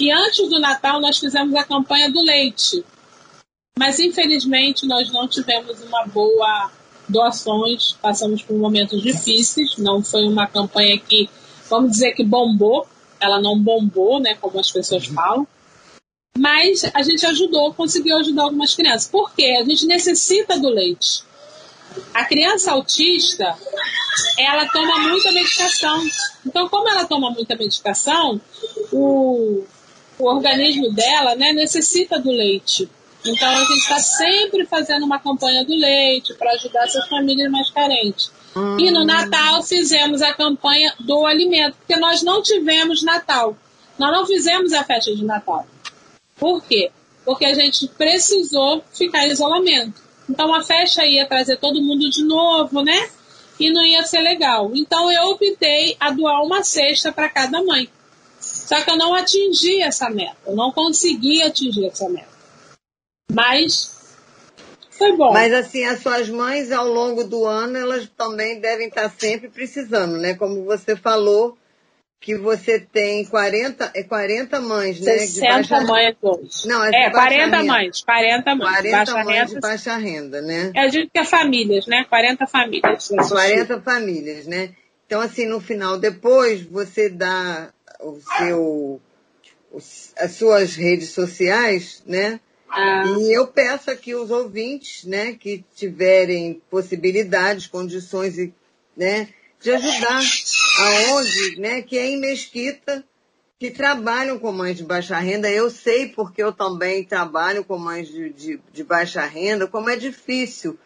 [0.01, 2.85] e antes do Natal nós fizemos a campanha do leite.
[3.79, 6.71] Mas infelizmente nós não tivemos uma boa
[7.09, 11.29] doações, passamos por momentos difíceis, não foi uma campanha que,
[11.69, 12.87] vamos dizer que bombou,
[13.19, 15.47] ela não bombou, né, como as pessoas falam.
[16.37, 19.09] Mas a gente ajudou, conseguiu ajudar algumas crianças.
[19.09, 19.59] Por quê?
[19.61, 21.23] A gente necessita do leite.
[22.15, 23.57] A criança autista,
[24.39, 26.05] ela toma muita medicação.
[26.47, 28.41] Então, como ela toma muita medicação,
[28.93, 29.65] o,
[30.19, 32.89] o organismo dela né, necessita do leite.
[33.25, 37.71] Então, a gente está sempre fazendo uma campanha do leite para ajudar essas famílias mais
[37.71, 38.31] carentes.
[38.57, 38.79] Hum.
[38.79, 43.57] E no Natal fizemos a campanha do alimento, porque nós não tivemos Natal.
[43.99, 45.67] Nós não fizemos a festa de Natal.
[46.37, 46.91] Por quê?
[47.25, 50.08] Porque a gente precisou ficar em isolamento.
[50.29, 53.11] Então a festa ia trazer todo mundo de novo, né?
[53.59, 54.71] E não ia ser legal.
[54.75, 57.89] Então eu optei a doar uma cesta para cada mãe.
[58.41, 60.37] Só que eu não atingi essa meta.
[60.47, 62.29] Eu não consegui atingir essa meta.
[63.33, 63.99] Mas
[64.91, 65.33] foi bom.
[65.33, 70.19] Mas assim, as suas mães ao longo do ano, elas também devem estar sempre precisando,
[70.19, 70.35] né?
[70.35, 71.57] Como você falou,
[72.21, 75.19] que você tem 40, é 40 mães, né?
[75.19, 75.81] 60 baixa...
[75.83, 76.67] mães hoje.
[76.69, 77.65] Não, é, é 40 renda.
[77.65, 78.03] mães.
[78.03, 78.71] 40 mães.
[78.71, 79.55] 40 baixa mães renda.
[79.55, 80.73] de baixa renda, né?
[80.75, 82.05] É, a gente que é famílias, né?
[82.09, 83.09] 40 famílias.
[83.09, 84.71] 40 famílias, né?
[85.07, 89.01] Então, assim, no final, depois você dá o seu,
[90.19, 92.41] as suas redes sociais, né?
[92.69, 93.05] Ah.
[93.19, 98.37] E eu peço aqui os ouvintes, né, que tiverem possibilidades, condições,
[98.95, 99.29] né,
[99.61, 100.21] de ajudar
[100.79, 103.05] aonde, né, que é em Mesquita,
[103.59, 105.51] que trabalham com mães de baixa renda.
[105.51, 109.97] Eu sei porque eu também trabalho com mães de, de, de baixa renda, como é
[109.97, 110.79] difícil.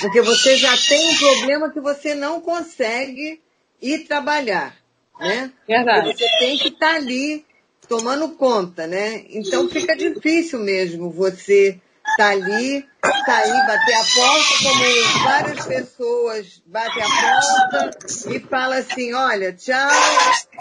[0.00, 3.40] Porque você já tem um problema que você não consegue
[3.82, 4.76] ir trabalhar,
[5.18, 5.50] né?
[5.66, 6.12] Verdade.
[6.12, 7.44] Você tem que estar tá ali
[7.88, 9.24] tomando conta, né?
[9.30, 11.80] Então fica difícil mesmo você
[12.16, 12.86] tá ali,
[13.24, 19.90] sair, bater a porta, como várias pessoas batem a porta e fala assim, olha, tchau,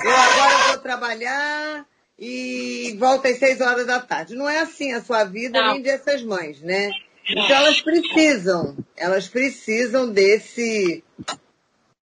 [0.04, 1.86] eu agora vou trabalhar
[2.18, 4.36] e volta às seis horas da tarde.
[4.36, 5.74] Não é assim a sua vida Não.
[5.74, 6.90] nem dessas mães, né?
[7.30, 11.04] Então elas precisam, elas precisam desse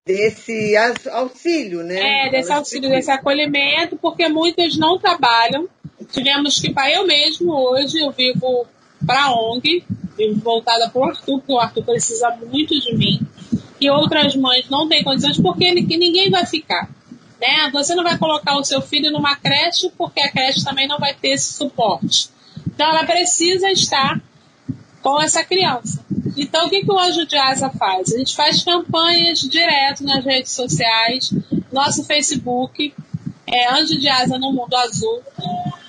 [0.05, 0.75] desse
[1.11, 2.27] auxílio, né?
[2.27, 2.91] É, desse elas auxílio, precisam.
[2.91, 5.67] desse acolhimento, porque muitas não trabalham.
[6.11, 8.67] Tivemos que, para eu mesmo hoje, eu vivo
[9.05, 9.83] para a ONG,
[10.43, 13.19] voltada para o Arthur, porque o Arthur precisa muito de mim.
[13.79, 16.89] E outras mães não têm condições porque ninguém vai ficar.
[17.39, 17.69] Né?
[17.73, 21.13] Você não vai colocar o seu filho numa creche porque a creche também não vai
[21.13, 22.29] ter esse suporte.
[22.67, 24.21] Então ela precisa estar
[25.01, 26.03] com essa criança.
[26.35, 28.13] Então, o que, que o Anjo de Asa faz?
[28.13, 31.31] A gente faz campanhas direto nas redes sociais,
[31.71, 32.93] nosso Facebook
[33.47, 35.21] é Anjo de Asa no Mundo Azul,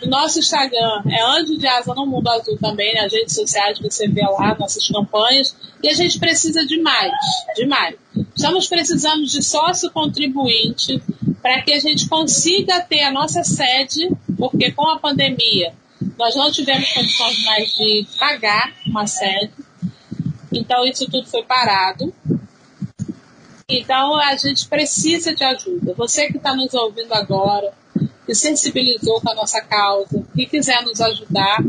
[0.09, 4.23] nosso Instagram é Anjo de Asa no Mundo Azul também, nas redes sociais você vê
[4.23, 7.13] lá nossas campanhas, e a gente precisa de mais,
[7.55, 7.97] de mais.
[8.35, 11.03] Estamos precisando de sócio contribuinte
[11.43, 15.73] para que a gente consiga ter a nossa sede, porque com a pandemia
[16.19, 19.53] nós não tivemos condições mais de pagar uma sede,
[20.53, 22.13] então isso tudo foi parado.
[23.69, 25.93] Então a gente precisa de ajuda.
[25.95, 27.73] Você que está nos ouvindo agora,
[28.27, 31.65] que sensibilizou com a nossa causa, que quiser nos ajudar,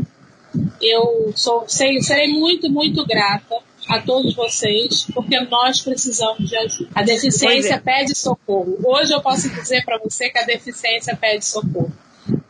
[0.82, 3.56] eu sou, sei, serei muito, muito grata
[3.88, 6.90] a todos vocês, porque nós precisamos de ajuda.
[6.94, 7.78] A deficiência é.
[7.78, 8.78] pede socorro.
[8.84, 11.92] Hoje eu posso dizer para você que a deficiência pede socorro.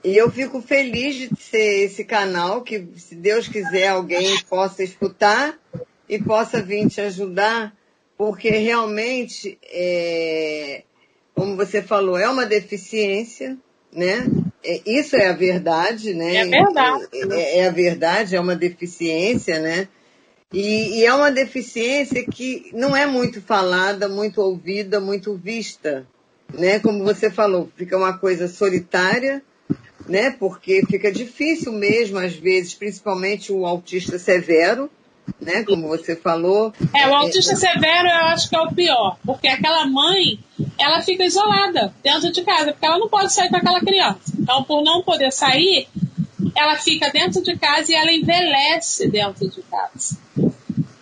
[0.02, 5.56] E eu fico feliz de ser esse canal, que se Deus quiser alguém possa escutar
[6.08, 7.76] e possa vir te ajudar,
[8.16, 10.82] porque realmente, é,
[11.34, 13.56] como você falou, é uma deficiência,
[13.92, 14.26] né?
[14.64, 16.36] É, isso é a verdade, né?
[16.36, 17.08] É verdade.
[17.32, 19.88] É, é a verdade, é uma deficiência, né?
[20.52, 26.06] E, e, é uma deficiência que não é muito falada, muito ouvida, muito vista,
[26.52, 26.78] né?
[26.80, 29.42] Como você falou, fica uma coisa solitária,
[30.08, 30.30] né?
[30.30, 34.90] Porque fica difícil mesmo, às vezes, principalmente o autista severo,
[35.40, 35.64] né?
[35.64, 36.72] Como você falou.
[36.94, 40.38] É, o autista é, severo eu acho que é o pior, porque aquela mãe,
[40.78, 44.32] ela fica isolada dentro de casa, porque ela não pode sair com aquela criança.
[44.38, 45.88] Então, por não poder sair,
[46.54, 50.18] ela fica dentro de casa e ela envelhece dentro de casa.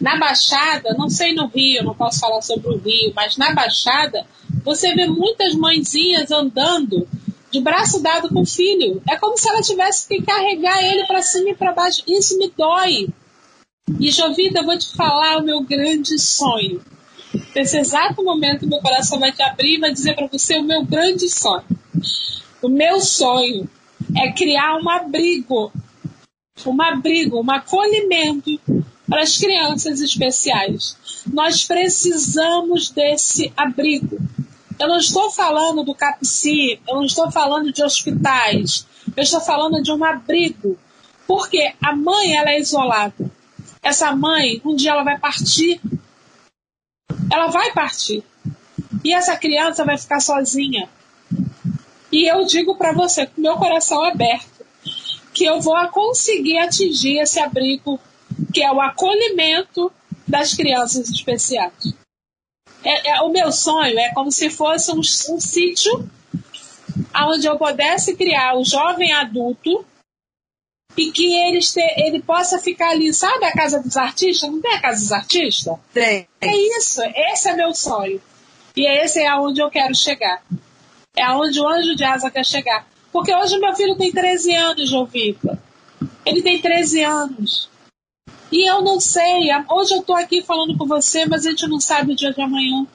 [0.01, 4.27] Na Baixada, não sei no Rio, não posso falar sobre o Rio, mas na Baixada,
[4.62, 7.09] você vê muitas mãezinhas andando
[7.51, 9.03] de braço dado com o filho.
[9.09, 12.03] É como se ela tivesse que carregar ele para cima e para baixo.
[12.07, 13.09] Isso me dói.
[13.89, 16.82] E Jovita, eu vou te falar o meu grande sonho.
[17.55, 20.84] Nesse exato momento, meu coração vai te abrir e vai dizer para você o meu
[20.84, 21.64] grande sonho.
[22.61, 23.70] O meu sonho
[24.16, 25.72] é criar um abrigo,
[26.66, 28.61] um abrigo, um acolhimento
[29.09, 30.97] para as crianças especiais.
[31.32, 34.18] Nós precisamos desse abrigo.
[34.80, 38.84] Eu não estou falando do CAPSI, eu não estou falando de hospitais,
[39.16, 40.76] eu estou falando de um abrigo.
[41.24, 43.36] Porque a mãe ela é isolada.
[43.87, 45.80] Essa mãe, um dia ela vai partir.
[47.32, 48.24] Ela vai partir.
[49.05, 50.91] E essa criança vai ficar sozinha.
[52.11, 54.66] E eu digo para você, com meu coração aberto,
[55.32, 58.01] que eu vou conseguir atingir esse abrigo,
[58.53, 59.93] que é o acolhimento
[60.26, 61.95] das crianças especiais.
[62.82, 66.11] É, é, o meu sonho é como se fosse um, um sítio
[67.14, 69.87] onde eu pudesse criar o jovem adulto
[70.97, 71.61] e que ele,
[71.99, 74.51] ele possa ficar ali, sabe a casa dos artistas?
[74.51, 75.75] Não tem a casa dos artistas?
[75.93, 76.27] Tem.
[76.41, 78.21] É isso, esse é meu sonho.
[78.75, 80.43] E esse é aonde eu quero chegar.
[81.17, 82.87] É aonde o anjo de asa quer chegar.
[83.13, 85.59] Porque hoje meu filho tem 13 anos, Jovita.
[86.25, 87.71] Ele tem 13 anos.
[88.51, 91.81] E eu não sei, hoje eu estou aqui falando com você, mas a gente não
[91.81, 92.87] sabe o dia de amanhã.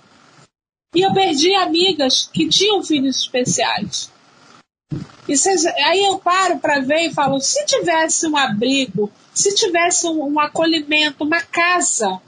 [0.94, 4.11] E eu perdi amigas que tinham filhos especiais.
[5.28, 5.34] E
[5.86, 10.40] aí eu paro para ver e falo, se tivesse um abrigo, se tivesse um, um,
[10.40, 12.22] acolhimento, uma casa.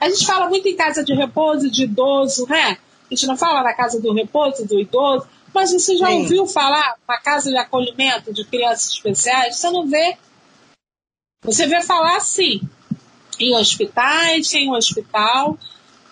[0.00, 2.78] A gente fala muito em casa de repouso de idoso, né?
[3.10, 6.20] A gente não fala na casa do repouso do idoso, mas você já Sim.
[6.20, 9.56] ouviu falar uma casa de acolhimento de crianças especiais?
[9.56, 10.16] Você não vê.
[11.42, 12.60] Você vê falar sim,
[13.38, 15.58] em hospitais, em um hospital,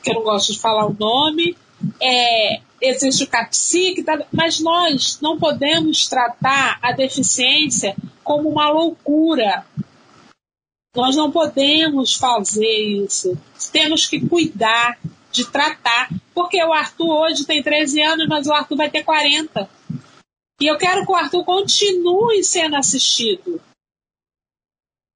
[0.03, 1.57] que eu não gosto de falar o nome,
[2.01, 9.65] é, existe o CAPSIC, tá, mas nós não podemos tratar a deficiência como uma loucura.
[10.95, 13.37] Nós não podemos fazer isso.
[13.73, 14.99] Temos que cuidar
[15.33, 16.09] de tratar.
[16.33, 19.69] Porque o Arthur hoje tem 13 anos, mas o Arthur vai ter 40.
[20.61, 23.61] E eu quero que o Arthur continue sendo assistido.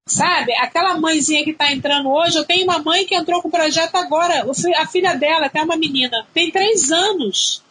[0.09, 0.53] Sabe?
[0.55, 3.95] Aquela mãezinha que está entrando hoje, eu tenho uma mãe que entrou com o projeto
[3.95, 4.43] agora.
[4.77, 7.61] A filha dela, até uma menina, tem 3 anos.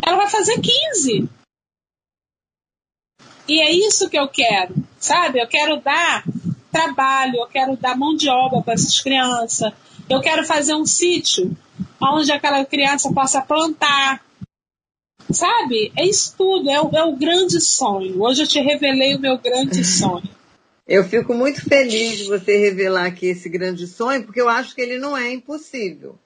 [0.00, 1.28] Ela vai fazer 15.
[3.48, 5.40] E é isso que eu quero, sabe?
[5.40, 6.24] Eu quero dar
[6.70, 9.72] trabalho, eu quero dar mão de obra para essas crianças.
[10.08, 11.50] Eu quero fazer um sítio
[12.00, 14.24] onde aquela criança possa plantar.
[15.32, 15.92] Sabe?
[15.96, 18.22] É isso tudo, é o, é o grande sonho.
[18.22, 20.41] Hoje eu te revelei o meu grande sonho.
[20.92, 24.82] Eu fico muito feliz de você revelar aqui esse grande sonho, porque eu acho que
[24.82, 26.18] ele não é impossível.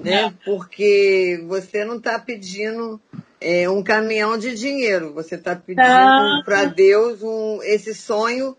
[0.00, 0.32] Né?
[0.44, 3.00] Porque você não está pedindo
[3.40, 8.56] é, um caminhão de dinheiro, você está pedindo para Deus um, esse sonho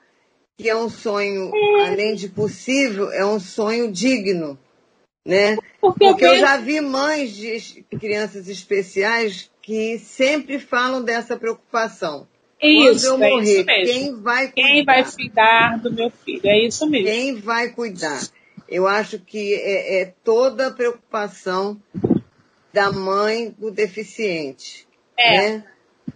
[0.58, 1.54] que é um sonho,
[1.88, 4.60] além de possível, é um sonho digno,
[5.26, 5.56] né?
[5.80, 12.28] Porque, Porque eu já vi mães de crianças especiais que sempre falam dessa preocupação.
[12.62, 14.54] Isso, Quando eu é morrer, quem vai cuidar?
[14.54, 16.42] Quem vai cuidar do meu filho?
[16.44, 17.08] É isso mesmo.
[17.08, 18.22] Quem vai cuidar?
[18.68, 21.82] Eu acho que é, é toda a preocupação
[22.74, 24.88] da mãe do deficiente.
[25.18, 25.38] É.
[25.38, 25.64] Né?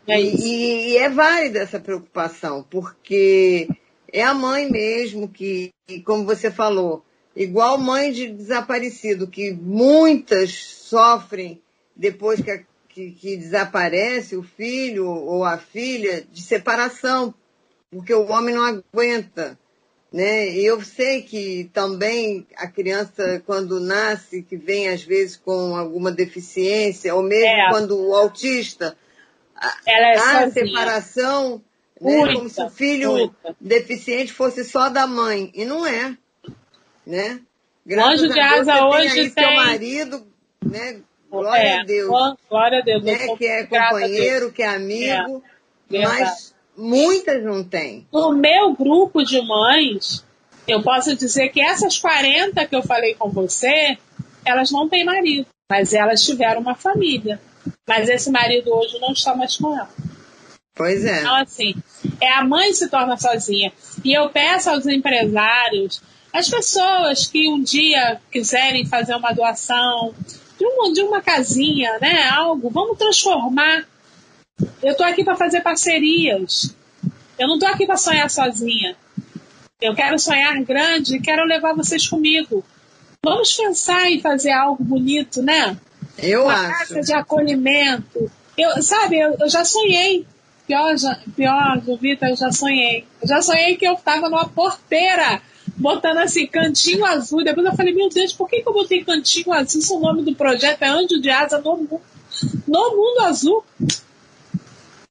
[0.06, 3.70] É e, e, é válida essa preocupação, porque
[4.12, 5.72] é a mãe mesmo que,
[6.06, 11.62] como você falou, igual mãe de desaparecido, que muitas sofrem
[11.96, 17.34] depois que, que, que desaparece o filho ou a filha de separação,
[17.92, 19.58] porque o homem não aguenta.
[20.12, 20.50] Né?
[20.52, 26.12] E eu sei que também a criança, quando nasce, que vem às vezes com alguma
[26.12, 27.70] deficiência, ou mesmo é.
[27.72, 28.96] quando o autista,
[29.88, 31.64] é a separação
[32.04, 32.34] né?
[32.34, 35.52] Como se o filho deficiente fosse só da mãe.
[35.56, 36.18] E não é.
[37.08, 37.40] Né?
[37.86, 39.30] Graças Anjo de asa hoje tem.
[39.30, 39.46] tem...
[39.46, 40.28] Seu marido,
[40.64, 41.02] né?
[41.42, 42.38] Glória é, a Deus.
[42.48, 43.04] Glória a Deus.
[43.04, 43.36] Né?
[43.36, 45.44] Que é companheiro, que é amigo.
[45.92, 48.08] É, mas muitas não têm.
[48.14, 50.24] No meu grupo de mães,
[50.68, 53.98] eu posso dizer que essas 40 que eu falei com você,
[54.46, 55.48] elas não têm marido.
[55.70, 57.42] Mas elas tiveram uma família.
[57.88, 59.90] Mas esse marido hoje não está mais com ela.
[60.76, 61.22] Pois é.
[61.22, 61.74] Então, assim,
[62.22, 63.74] é a mãe se torna sozinha.
[64.04, 70.14] E eu peço aos empresários, as pessoas que um dia quiserem fazer uma doação
[70.58, 72.30] de uma, de uma casinha, né?
[72.30, 73.86] Algo, vamos transformar.
[74.82, 76.76] Eu estou aqui para fazer parcerias.
[77.38, 78.96] Eu não estou aqui para sonhar sozinha.
[79.82, 82.64] Eu quero sonhar grande e quero levar vocês comigo.
[83.24, 85.78] Vamos pensar em fazer algo bonito, né?
[86.18, 86.90] Eu uma acho.
[86.90, 88.32] casa de acolhimento.
[88.58, 90.26] Eu, sabe, eu, eu já sonhei
[90.66, 90.96] Pior,
[91.36, 93.06] pior, Vitor, eu já sonhei.
[93.22, 95.42] Eu já sonhei que eu tava numa porteira,
[95.76, 97.44] botando assim, cantinho azul.
[97.44, 99.82] Depois eu falei, meu Deus, por que, que eu botei cantinho azul?
[99.82, 102.02] Se o nome do projeto é Anjo de Asa no Mundo,
[102.68, 103.64] no mundo Azul.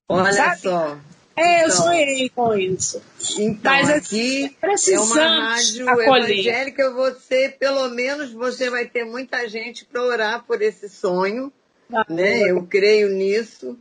[0.08, 0.60] Olha Sabe?
[0.60, 0.98] só.
[1.34, 3.02] É, então, eu sonhei com isso.
[3.38, 6.30] Então, Mas aqui é uma rádio acolher.
[6.30, 11.50] evangélica, você, pelo menos, você vai ter muita gente para orar por esse sonho.
[11.90, 12.50] Ah, né?
[12.50, 13.78] Eu creio nisso.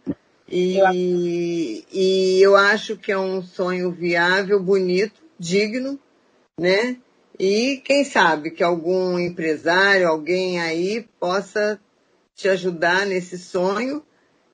[0.50, 6.00] E, e eu acho que é um sonho viável, bonito, digno,
[6.62, 6.96] né?
[7.40, 11.82] E quem sabe que algum empresário, alguém aí possa
[12.36, 14.04] te ajudar nesse sonho.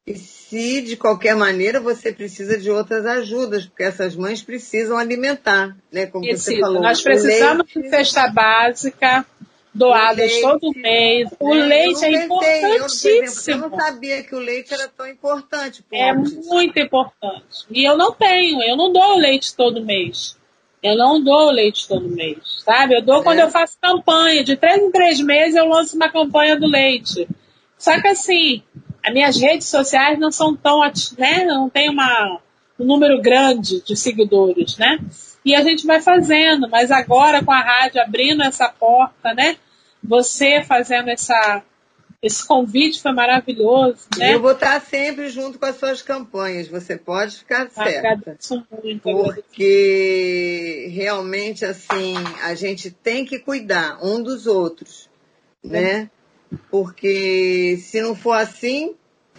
[0.05, 5.75] E se de qualquer maneira você precisa de outras ajudas, porque essas mães precisam alimentar,
[5.91, 6.05] né?
[6.05, 6.81] Como você falou.
[6.81, 9.25] Nós precisamos de cesta básica,
[9.73, 11.29] doadas leite, todo mês.
[11.37, 13.65] O é, leite é importantíssimo.
[13.65, 15.83] Eu, eu, não sabia que o leite era tão importante.
[15.91, 17.65] É muito importante.
[17.69, 20.36] E eu não tenho, eu não dou leite todo mês.
[20.87, 22.95] Eu não dou o leite todo mês, sabe?
[22.95, 23.23] Eu dou é.
[23.23, 24.43] quando eu faço campanha.
[24.43, 27.27] De três em três meses eu lanço uma campanha do leite.
[27.77, 28.63] Só que assim,
[29.05, 30.81] as minhas redes sociais não são tão,
[31.17, 31.45] né?
[31.45, 32.39] Não tem uma,
[32.79, 34.99] um número grande de seguidores, né?
[35.45, 39.57] E a gente vai fazendo, mas agora com a rádio abrindo essa porta, né?
[40.03, 41.61] você fazendo essa,
[42.21, 44.07] esse convite foi maravilhoso.
[44.17, 44.33] Né?
[44.33, 48.09] Eu vou estar sempre junto com as suas campanhas, você pode ficar certa.
[48.09, 49.01] Agradeço muito.
[49.03, 55.09] Porque realmente assim, a gente tem que cuidar um dos outros,
[55.63, 56.09] né?
[56.71, 58.95] Porque se não for assim,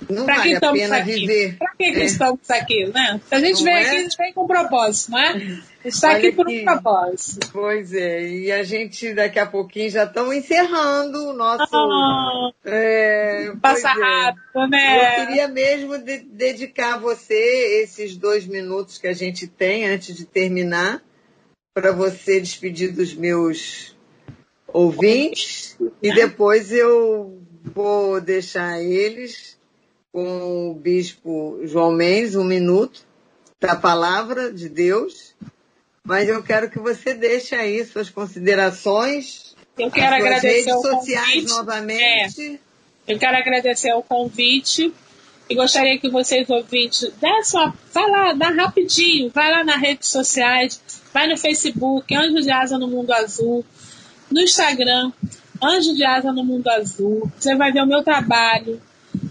[0.09, 1.13] Não pra vale que a pena aqui?
[1.15, 1.57] viver.
[1.59, 2.05] Pra que, que É.
[2.05, 3.21] estamos aqui, né?
[3.29, 3.81] Se a gente Não vem é?
[3.81, 5.33] aqui, a gente vem com propósito, não é?
[5.39, 7.49] Gente está Olha aqui por um propósito.
[7.53, 11.75] Pois é, e a gente daqui a pouquinho já estamos encerrando o nosso.
[11.75, 13.93] Ah, é, passa é.
[13.93, 15.27] rápido, Eu né?
[15.27, 20.25] queria mesmo de- dedicar a você esses dois minutos que a gente tem antes de
[20.25, 21.03] terminar,
[21.75, 23.97] para você despedir dos meus
[24.67, 29.58] ouvintes, e depois eu vou deixar eles
[30.13, 33.07] com o bispo João Mendes, um minuto
[33.61, 35.35] da palavra de Deus.
[36.05, 41.53] Mas eu quero que você deixe aí suas considerações, Eu quero agradecer redes sociais convite.
[41.53, 41.55] É.
[41.55, 42.61] novamente.
[43.07, 44.93] Eu quero agradecer o convite
[45.49, 50.09] e gostaria que vocês ouvintes dessem uma, vai lá, dá rapidinho, vai lá nas redes
[50.09, 50.81] sociais,
[51.13, 53.65] vai no Facebook, Anjo de Asa no Mundo Azul,
[54.31, 55.11] no Instagram,
[55.63, 57.31] Anjo de Asa no Mundo Azul.
[57.39, 58.81] Você vai ver o meu trabalho.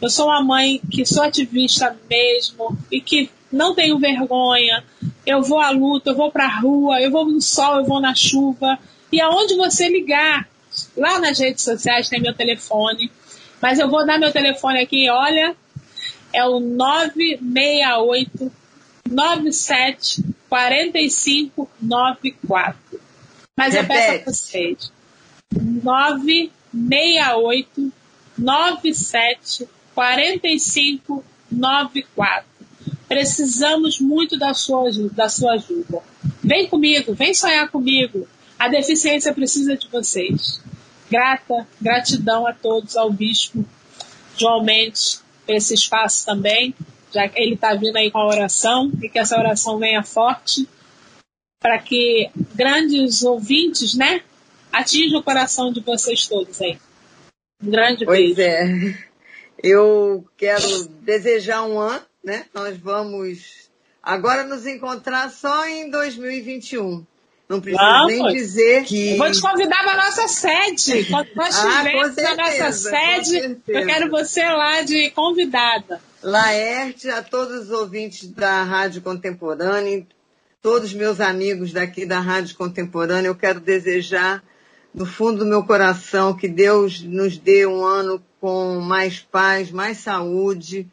[0.01, 4.83] Eu sou uma mãe que sou ativista mesmo e que não tenho vergonha.
[5.25, 8.13] Eu vou à luta, eu vou pra rua, eu vou no sol, eu vou na
[8.15, 8.77] chuva.
[9.11, 10.47] E aonde você ligar,
[10.95, 13.11] lá nas redes sociais tem meu telefone.
[13.61, 15.55] Mas eu vou dar meu telefone aqui, olha,
[16.31, 18.51] é o 968
[19.09, 22.77] 97 45 94.
[23.55, 24.25] Mas eu peço a Repete.
[24.25, 24.91] vocês.
[25.51, 27.91] 968
[28.37, 29.67] 97
[29.97, 32.45] 45 94.
[33.07, 36.03] Precisamos muito da sua, da sua ajuda.
[36.43, 38.27] Vem comigo, vem sonhar comigo.
[38.59, 40.61] A deficiência precisa de vocês.
[41.09, 43.65] Grata, gratidão a todos, ao bispo
[44.37, 46.75] João Mendes, por esse espaço também,
[47.11, 50.67] já que ele está vindo aí com a oração e que essa oração venha forte
[51.59, 54.21] para que grandes ouvintes, né,
[54.71, 56.77] atinjam o coração de vocês todos aí.
[57.63, 58.41] Um grande Pois beijo.
[58.41, 59.06] é.
[59.63, 62.45] Eu quero desejar um ano, né?
[62.53, 63.69] Nós vamos
[64.01, 67.05] agora nos encontrar só em 2021.
[67.49, 68.33] Não preciso nem Vamos.
[68.33, 69.11] dizer que.
[69.11, 71.05] Eu vou te convidar para nossa sede.
[71.05, 76.01] Quando nós Ah, com estivermos na nossa sede, eu quero você lá de convidada.
[76.21, 80.05] Laerte, a todos os ouvintes da Rádio Contemporânea,
[80.61, 84.43] todos meus amigos daqui da Rádio Contemporânea, eu quero desejar
[84.97, 89.99] do fundo do meu coração que Deus nos dê um ano com mais paz, mais
[89.99, 90.87] saúde,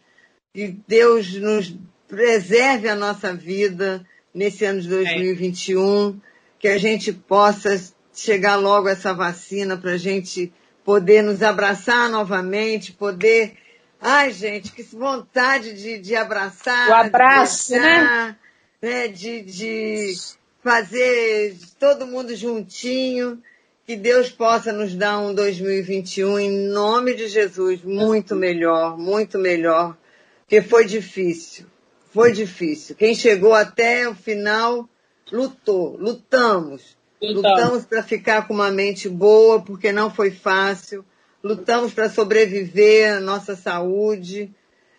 [0.53, 1.75] que Deus nos
[2.07, 6.21] preserve a nossa vida nesse ano de 2021,
[6.59, 7.83] que a gente possa
[8.13, 10.53] chegar logo a essa vacina para a gente
[10.85, 13.57] poder nos abraçar novamente, poder
[13.99, 16.91] Ai, gente, que vontade de, de abraçar.
[16.91, 18.39] O abraço, de beijar,
[18.83, 19.09] né?
[19.09, 20.15] De, de
[20.63, 23.43] fazer todo mundo juntinho.
[23.87, 29.97] Que Deus possa nos dar um 2021 em nome de Jesus muito melhor, muito melhor.
[30.41, 31.67] Porque foi difícil.
[32.13, 32.97] Foi difícil.
[32.97, 34.89] Quem chegou até o final
[35.31, 36.97] lutou, lutamos.
[37.21, 41.05] Então, Lutamos para ficar com uma mente boa, porque não foi fácil.
[41.43, 44.51] Lutamos para sobreviver nossa saúde.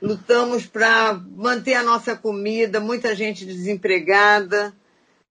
[0.01, 4.73] Lutamos para manter a nossa comida, muita gente desempregada.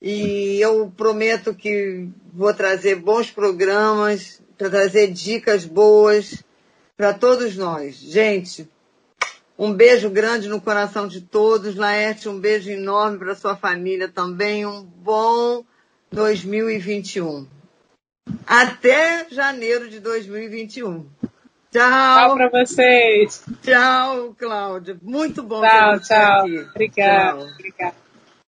[0.07, 6.45] E eu prometo que vou trazer bons programas, para trazer dicas boas
[6.95, 7.97] para todos nós.
[7.97, 8.69] Gente,
[9.59, 11.75] um beijo grande no coração de todos.
[11.77, 14.67] Laerte, um beijo enorme para sua família também.
[14.67, 15.65] Um bom
[16.13, 17.47] 2021.
[18.47, 21.07] Até janeiro de 2021.
[21.73, 23.43] tchau Tchau, para vocês.
[23.63, 24.99] tchau, Cláudia.
[25.03, 26.41] Muito bom ter Tchau, você tchau.
[26.41, 26.59] aqui.
[26.59, 27.39] Obrigada.
[27.39, 27.49] Tchau.
[27.55, 28.04] Obrigada.